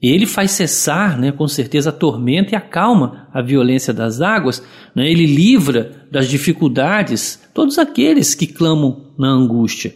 Ele 0.07 0.25
faz 0.25 0.51
cessar, 0.51 1.17
né, 1.17 1.31
com 1.31 1.47
certeza, 1.47 1.89
a 1.89 1.93
tormenta 1.93 2.53
e 2.53 2.55
acalma 2.55 3.27
a 3.33 3.41
violência 3.41 3.93
das 3.93 4.21
águas. 4.21 4.61
Né? 4.93 5.09
Ele 5.09 5.25
livra 5.25 6.07
das 6.11 6.27
dificuldades 6.27 7.41
todos 7.53 7.79
aqueles 7.79 8.35
que 8.35 8.45
clamam 8.45 9.13
na 9.17 9.29
angústia. 9.29 9.95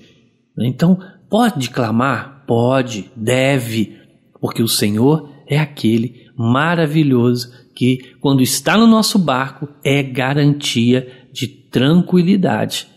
Então, 0.58 1.00
pode 1.30 1.70
clamar? 1.70 2.44
Pode, 2.48 3.12
deve, 3.16 3.98
porque 4.42 4.64
o 4.64 4.68
Senhor 4.68 5.30
é 5.48 5.60
aquele 5.60 6.28
maravilhoso 6.36 7.52
que, 7.76 8.16
quando 8.20 8.42
está 8.42 8.78
no 8.78 8.88
nosso 8.88 9.20
barco, 9.20 9.70
é 9.84 10.02
garantia 10.02 11.28
de 11.32 11.48
tranquilidade. 11.48 12.88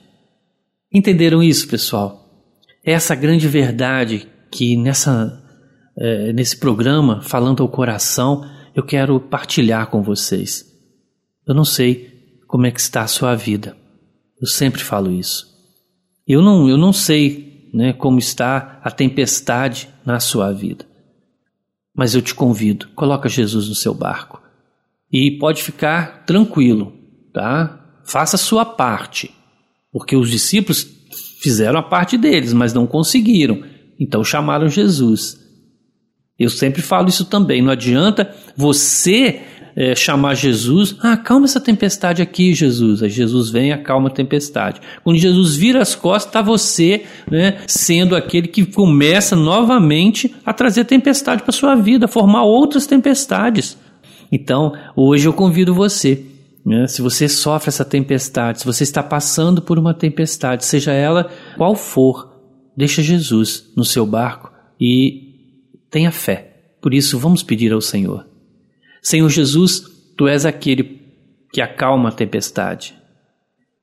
Entenderam 0.91 1.43
isso, 1.43 1.69
pessoal? 1.69 2.47
Essa 2.85 3.15
grande 3.15 3.47
verdade 3.49 4.27
que 4.51 4.77
nessa 4.77 5.42
é, 5.97 6.33
nesse 6.33 6.57
programa, 6.57 7.21
falando 7.23 7.63
ao 7.63 7.69
coração, 7.69 8.45
eu 8.75 8.83
quero 8.83 9.21
partilhar 9.21 9.89
com 9.89 10.03
vocês. 10.03 10.67
Eu 11.47 11.55
não 11.55 11.65
sei 11.65 12.43
como 12.47 12.67
é 12.67 12.71
que 12.71 12.81
está 12.81 13.03
a 13.03 13.09
sua 13.09 13.35
vida. 13.35 13.77
Eu 14.41 14.47
sempre 14.47 14.83
falo 14.83 15.11
isso. 15.11 15.47
Eu 16.27 16.41
não, 16.41 16.69
eu 16.69 16.77
não 16.77 16.93
sei 16.93 17.71
né, 17.73 17.93
como 17.93 18.19
está 18.19 18.81
a 18.83 18.91
tempestade 18.91 19.89
na 20.05 20.21
sua 20.21 20.53
vida. 20.53 20.87
Mas 21.95 22.15
eu 22.15 22.23
te 22.23 22.35
convido, 22.35 22.89
coloca 22.95 23.29
Jesus 23.29 23.69
no 23.69 23.75
seu 23.75 23.93
barco. 23.93 24.41
E 25.11 25.39
pode 25.39 25.63
ficar 25.63 26.25
tranquilo, 26.25 26.95
tá? 27.35 28.01
Faça 28.05 28.37
a 28.37 28.39
sua 28.39 28.65
parte. 28.65 29.31
Porque 29.93 30.17
os 30.17 30.31
discípulos 30.31 30.87
fizeram 31.43 31.79
a 31.79 31.83
parte 31.83 32.17
deles, 32.17 32.53
mas 32.53 32.73
não 32.73 32.87
conseguiram. 32.87 33.63
Então 34.01 34.25
chamaram 34.25 34.69
Jesus. 34.69 35.42
Eu 36.43 36.51
sempre 36.51 36.83
falo 36.83 37.09
isso 37.09 37.25
também. 37.25 37.63
Não 37.63 37.71
adianta 37.71 38.35
você 38.57 39.41
é, 39.75 39.95
chamar 39.95 40.35
Jesus, 40.35 40.97
ah, 41.01 41.17
calma 41.17 41.47
essa 41.47 41.61
tempestade 41.61 42.21
aqui, 42.23 42.55
Jesus. 42.55 43.03
Aí 43.03 43.09
Jesus 43.09 43.51
vem 43.51 43.73
acalma 43.73 44.09
a 44.09 44.13
tempestade. 44.13 44.81
Quando 45.03 45.19
Jesus 45.19 45.57
vira 45.57 45.81
as 45.81 45.95
costas, 45.95 46.29
está 46.29 46.43
você 46.43 47.05
né, 47.31 47.59
sendo 47.67 48.15
aquele 48.15 48.49
que 48.49 48.65
começa 48.67 49.35
novamente 49.35 50.35
a 50.45 50.53
trazer 50.53 50.85
tempestade 50.85 51.43
para 51.43 51.53
sua 51.53 51.75
vida, 51.75 52.07
formar 52.07 52.45
outras 52.45 52.87
tempestades. 52.87 53.79
Então, 54.31 54.73
hoje 54.97 55.27
eu 55.27 55.33
convido 55.33 55.75
você. 55.75 56.27
Né, 56.65 56.87
se 56.87 57.03
você 57.03 57.29
sofre 57.29 57.71
essa 57.71 57.85
tempestade, 57.85 58.61
se 58.61 58.67
você 58.67 58.85
está 58.85 59.03
passando 59.03 59.61
por 59.61 59.79
uma 59.81 59.93
tempestade, 59.93 60.65
seja 60.65 60.93
ela 60.93 61.29
qual 61.57 61.75
for, 61.75 62.31
deixa 62.77 63.03
Jesus 63.03 63.65
no 63.77 63.85
seu 63.85 64.07
barco 64.07 64.53
e 64.81 65.32
Tenha 65.93 66.11
fé. 66.11 66.73
Por 66.81 66.95
isso, 66.95 67.19
vamos 67.19 67.43
pedir 67.43 67.73
ao 67.73 67.81
Senhor. 67.83 68.27
Senhor 69.03 69.29
Jesus, 69.29 69.85
tu 70.17 70.27
és 70.27 70.47
aquele 70.47 71.03
que 71.53 71.61
acalma 71.61 72.09
a 72.09 72.13
tempestade. 72.13 72.97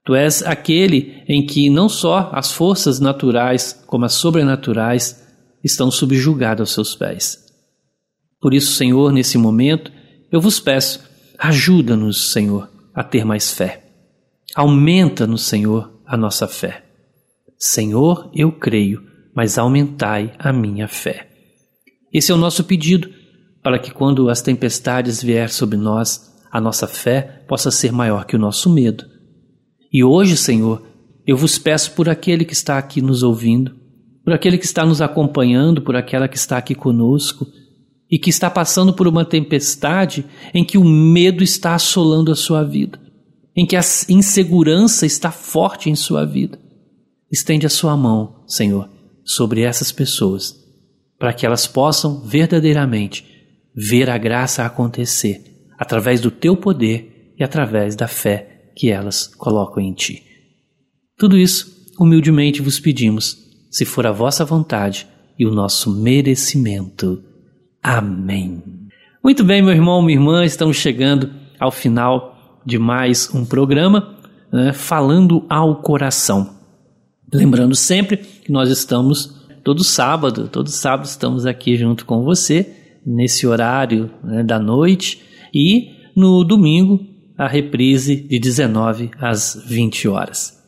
Tu 0.04 0.16
és 0.16 0.42
aquele 0.42 1.24
em 1.28 1.46
que 1.46 1.70
não 1.70 1.88
só 1.88 2.32
as 2.34 2.52
forças 2.52 3.00
naturais, 3.00 3.80
como 3.86 4.06
as 4.06 4.14
sobrenaturais, 4.14 5.24
estão 5.64 5.92
subjugadas 5.92 6.62
aos 6.62 6.74
seus 6.74 6.96
pés. 6.96 7.46
Por 8.42 8.56
isso, 8.56 8.74
Senhor, 8.74 9.12
nesse 9.12 9.38
momento, 9.38 9.92
eu 10.32 10.42
vos 10.42 10.60
peço, 10.60 11.08
ajuda-nos, 11.38 12.32
Senhor, 12.32 12.70
a 12.94 13.04
ter 13.04 13.24
mais 13.24 13.52
fé. 13.54 13.84
Aumenta-nos, 14.56 15.44
Senhor, 15.44 16.02
a 16.08 16.18
nossa 16.18 16.48
fé. 16.48 16.84
Senhor, 17.56 18.32
eu 18.34 18.52
creio, 18.52 19.04
mas 19.36 19.60
aumentai 19.60 20.34
a 20.40 20.52
minha 20.52 20.88
fé. 20.88 21.29
Esse 22.12 22.32
é 22.32 22.36
o 22.36 22.38
nosso 22.38 22.64
pedido, 22.64 23.10
para 23.62 23.78
que 23.78 23.92
quando 23.92 24.30
as 24.30 24.42
tempestades 24.42 25.22
vier 25.22 25.50
sobre 25.50 25.78
nós, 25.78 26.34
a 26.52 26.60
nossa 26.60 26.88
fé 26.88 27.44
possa 27.48 27.70
ser 27.70 27.92
maior 27.92 28.26
que 28.26 28.36
o 28.36 28.40
nosso 28.40 28.70
medo. 28.70 29.06
E 29.92 30.04
hoje, 30.04 30.36
Senhor, 30.36 30.82
eu 31.26 31.38
vos 31.38 31.60
peço 31.60 31.92
por 31.92 32.10
aquele 32.10 32.46
que 32.46 32.54
está 32.54 32.78
aqui 32.78 33.02
nos 33.02 33.22
ouvindo, 33.22 33.76
por 34.24 34.34
aquele 34.34 34.58
que 34.58 34.66
está 34.66 34.86
nos 34.86 35.02
acompanhando, 35.02 35.82
por 35.82 35.96
aquela 35.96 36.28
que 36.28 36.38
está 36.38 36.58
aqui 36.58 36.74
conosco 36.74 37.48
e 38.10 38.18
que 38.18 38.32
está 38.32 38.50
passando 38.50 38.94
por 38.94 39.08
uma 39.08 39.24
tempestade 39.24 40.26
em 40.54 40.64
que 40.64 40.78
o 40.78 40.84
medo 40.84 41.44
está 41.44 41.76
assolando 41.76 42.32
a 42.32 42.36
sua 42.36 42.64
vida, 42.64 43.00
em 43.56 43.68
que 43.68 43.76
a 43.76 43.82
insegurança 44.10 45.06
está 45.06 45.32
forte 45.32 45.90
em 45.90 45.96
sua 45.96 46.26
vida. 46.26 46.60
Estende 47.32 47.68
a 47.68 47.70
sua 47.70 47.96
mão, 47.96 48.44
Senhor, 48.48 48.90
sobre 49.24 49.62
essas 49.62 49.92
pessoas 49.92 50.60
para 51.20 51.34
que 51.34 51.46
elas 51.46 51.68
possam 51.68 52.22
verdadeiramente 52.22 53.26
ver 53.76 54.10
a 54.10 54.18
graça 54.18 54.66
acontecer 54.66 55.44
através 55.78 56.22
do 56.22 56.32
teu 56.32 56.56
poder 56.56 57.34
e 57.38 57.44
através 57.44 57.96
da 57.96 58.08
fé 58.08 58.72
que 58.76 58.90
elas 58.90 59.28
colocam 59.28 59.84
em 59.84 59.94
ti. 59.94 60.24
Tudo 61.18 61.38
isso, 61.38 61.94
humildemente 62.00 62.62
vos 62.62 62.80
pedimos, 62.80 63.38
se 63.70 63.86
for 63.86 64.08
a 64.08 64.12
vossa 64.12 64.46
vontade 64.46 65.06
e 65.38 65.46
o 65.46 65.52
nosso 65.52 65.94
merecimento. 65.94 67.22
Amém. 67.84 68.64
Muito 69.24 69.44
bem, 69.44 69.62
meu 69.62 69.74
irmão, 69.74 70.02
minha 70.02 70.18
irmã, 70.18 70.46
estamos 70.46 70.78
chegando 70.78 71.32
ao 71.60 71.72
final 71.72 72.62
de 72.66 72.80
mais 72.80 73.34
um 73.34 73.46
programa 73.46 74.18
né, 74.52 74.74
falando 74.74 75.46
ao 75.50 75.82
coração. 75.82 76.58
Lembrando 77.32 77.76
sempre 77.76 78.18
que 78.18 78.52
nós 78.52 78.70
estamos 78.70 79.39
todo 79.64 79.84
sábado, 79.84 80.48
todo 80.48 80.70
sábado 80.70 81.06
estamos 81.06 81.46
aqui 81.46 81.76
junto 81.76 82.06
com 82.06 82.24
você, 82.24 82.76
nesse 83.06 83.48
horário 83.48 84.12
né, 84.24 84.44
da 84.44 84.60
noite, 84.60 85.22
e 85.54 85.92
no 86.16 86.44
domingo, 86.44 87.00
a 87.38 87.48
reprise 87.48 88.16
de 88.16 88.38
19 88.40 89.12
às 89.20 89.62
20 89.66 90.08
horas. 90.08 90.62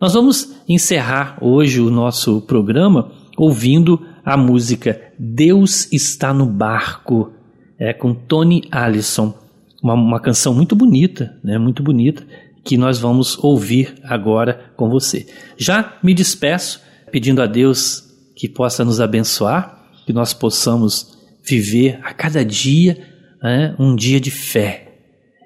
Nós 0.00 0.14
vamos 0.14 0.56
encerrar 0.68 1.38
hoje 1.40 1.80
o 1.80 1.90
nosso 1.90 2.40
programa 2.40 3.12
ouvindo 3.36 4.04
a 4.24 4.36
música 4.36 5.00
Deus 5.18 5.90
está 5.92 6.34
no 6.34 6.46
barco, 6.46 7.32
é, 7.78 7.92
com 7.92 8.12
Tony 8.12 8.64
Allison, 8.70 9.34
uma, 9.82 9.94
uma 9.94 10.20
canção 10.20 10.52
muito 10.52 10.74
bonita, 10.74 11.38
né, 11.42 11.58
muito 11.58 11.82
bonita, 11.82 12.26
que 12.64 12.76
nós 12.76 12.98
vamos 12.98 13.38
ouvir 13.42 13.94
agora 14.02 14.72
com 14.76 14.90
você. 14.90 15.26
Já 15.56 15.96
me 16.02 16.12
despeço 16.12 16.82
pedindo 17.12 17.40
a 17.40 17.46
Deus 17.46 18.05
que 18.36 18.48
possa 18.48 18.84
nos 18.84 19.00
abençoar, 19.00 19.88
que 20.04 20.12
nós 20.12 20.32
possamos 20.32 21.18
viver 21.42 21.98
a 22.04 22.12
cada 22.12 22.44
dia 22.44 23.02
né, 23.42 23.74
um 23.78 23.96
dia 23.96 24.20
de 24.20 24.30
fé. 24.30 24.92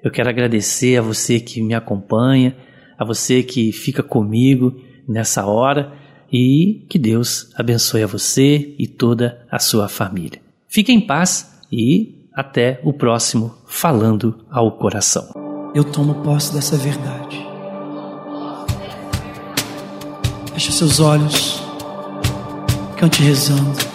Eu 0.03 0.11
quero 0.11 0.29
agradecer 0.29 0.97
a 0.97 1.01
você 1.01 1.39
que 1.39 1.61
me 1.61 1.73
acompanha, 1.73 2.55
a 2.99 3.05
você 3.05 3.41
que 3.41 3.71
fica 3.71 4.03
comigo 4.03 4.75
nessa 5.07 5.45
hora 5.45 5.93
e 6.31 6.85
que 6.89 6.99
Deus 6.99 7.49
abençoe 7.55 8.03
a 8.03 8.07
você 8.07 8.75
e 8.77 8.87
toda 8.87 9.45
a 9.49 9.59
sua 9.59 9.87
família. 9.87 10.41
Fique 10.67 10.91
em 10.91 10.99
paz 10.99 11.59
e 11.71 12.27
até 12.33 12.79
o 12.83 12.93
próximo 12.93 13.53
Falando 13.67 14.45
ao 14.49 14.77
Coração. 14.77 15.29
Eu 15.75 15.83
tomo 15.83 16.15
posse 16.23 16.53
dessa 16.53 16.77
verdade. 16.77 17.45
Feche 20.53 20.71
seus 20.71 20.99
olhos, 20.99 21.60
cante 23.01 23.23
rezando. 23.23 23.90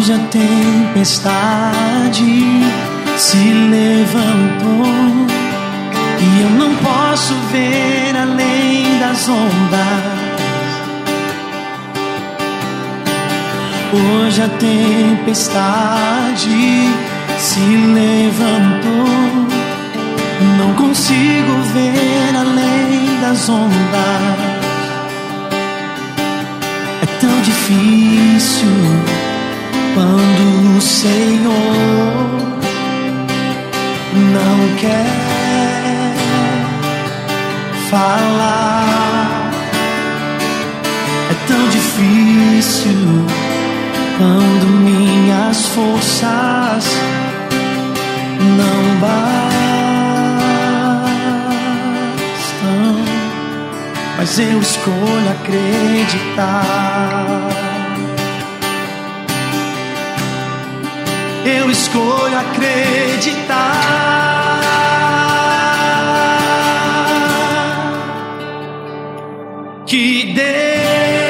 Hoje 0.00 0.14
a 0.14 0.18
tempestade 0.30 1.74
se 3.18 3.36
levantou 3.36 4.86
e 6.18 6.40
eu 6.40 6.48
não 6.48 6.74
posso 6.76 7.34
ver 7.52 8.16
além 8.16 8.98
das 8.98 9.28
ondas. 9.28 10.02
Hoje 13.92 14.40
a 14.40 14.48
tempestade 14.48 15.68
se 17.38 17.60
levantou, 17.60 19.06
não 20.56 20.72
consigo 20.76 21.60
ver 21.74 22.34
além 22.34 23.20
das 23.20 23.50
ondas. 23.50 23.70
É 27.02 27.06
tão 27.20 27.42
difícil 27.42 29.19
quando 30.00 30.78
o 30.78 30.80
Senhor 30.80 31.52
não 34.32 34.76
quer 34.78 35.06
falar. 37.90 39.50
É 41.30 41.34
tão 41.46 41.68
difícil 41.68 43.26
quando 44.16 44.66
minhas 44.84 45.66
forças 45.66 46.84
não 48.56 48.96
bastam, 49.00 49.20
mas 54.16 54.38
eu 54.38 54.60
escolho 54.60 55.30
acreditar. 55.42 56.70
Eu 61.44 61.70
escolho 61.70 62.38
acreditar 62.38 63.80
que 69.86 70.32
Deus 70.34 71.29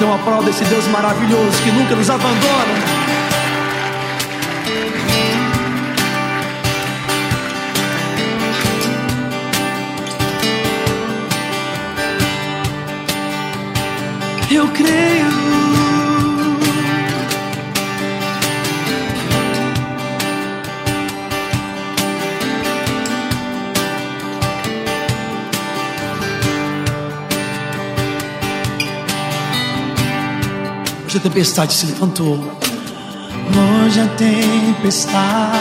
Então 0.00 0.14
aprova 0.14 0.48
esse 0.48 0.64
Deus 0.64 0.88
maravilhoso 0.88 1.62
que 1.62 1.70
nunca 1.72 1.94
nos 1.94 2.08
abandona. 2.08 2.74
Eu 14.50 14.68
creio. 14.68 15.39
Hoje 31.10 31.18
a 31.18 31.22
tempestade 31.22 31.74
se 31.74 31.86
levantou. 31.86 32.38
Hoje 33.84 34.00
a 34.00 34.06
tempestade 34.16 35.58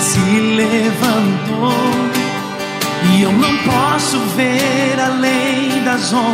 se 0.00 0.40
levantou. 0.56 1.70
E 3.12 3.20
eu 3.20 3.30
não 3.30 3.58
posso 3.58 4.18
ver 4.34 4.98
além 4.98 5.84
das 5.84 6.14
ondas. 6.14 6.32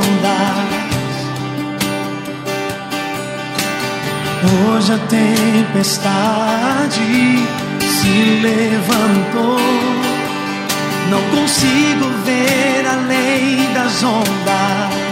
Hoje 4.70 4.92
a 4.92 4.98
tempestade 5.08 6.20
se 7.80 8.40
levantou. 8.42 9.58
Não 11.10 11.20
consigo 11.36 12.06
ver 12.24 12.86
além 12.86 13.74
das 13.74 14.04
ondas. 14.04 15.11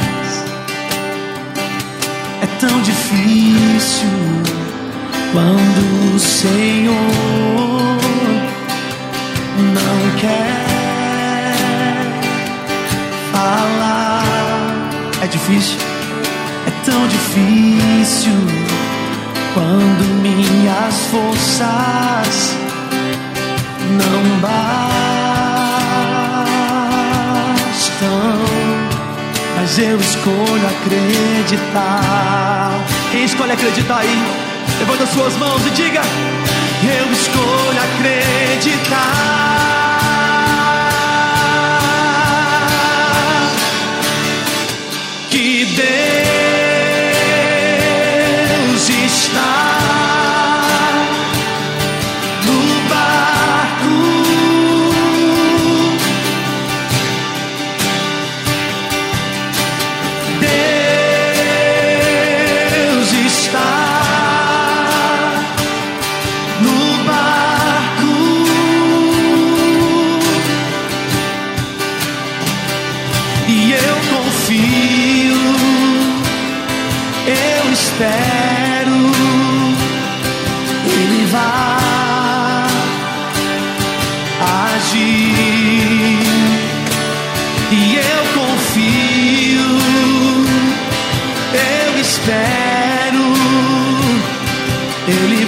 Tão 2.61 2.83
difícil 2.83 4.09
quando 5.33 6.15
o 6.15 6.19
Senhor 6.19 6.95
não 9.73 10.19
quer 10.21 11.55
falar. 13.33 14.23
É 15.23 15.27
difícil, 15.27 15.79
é 16.67 16.71
tão 16.85 17.09
difícil 17.09 18.35
quando 19.55 20.21
minhas 20.21 20.95
forças 21.11 22.55
não 23.91 24.41
bastam, 24.41 25.00
mas 29.71 29.79
eu 29.79 30.01
escolho 30.01 30.67
acreditar. 30.67 32.73
Quem 33.13 33.25
escolhe 33.25 33.53
acreditar 33.53 33.99
aí? 33.99 34.21
Levanta 34.81 35.07
suas 35.07 35.37
mãos 35.37 35.65
e 35.65 35.71
diga: 35.71 36.03
Eu 36.83 37.13
escolho 37.13 37.79
acreditar. 37.79 38.99
Que 45.31 45.65
Deus. 45.67 46.30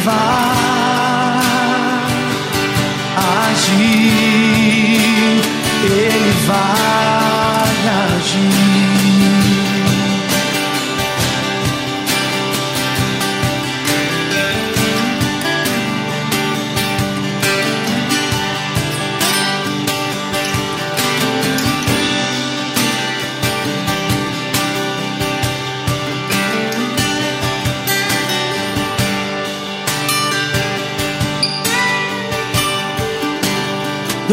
vá 0.05 1.41
agir, 3.51 5.01
Ele 5.85 6.33
vai. 6.47 7.12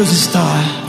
A 0.00 0.06
star. 0.06 0.79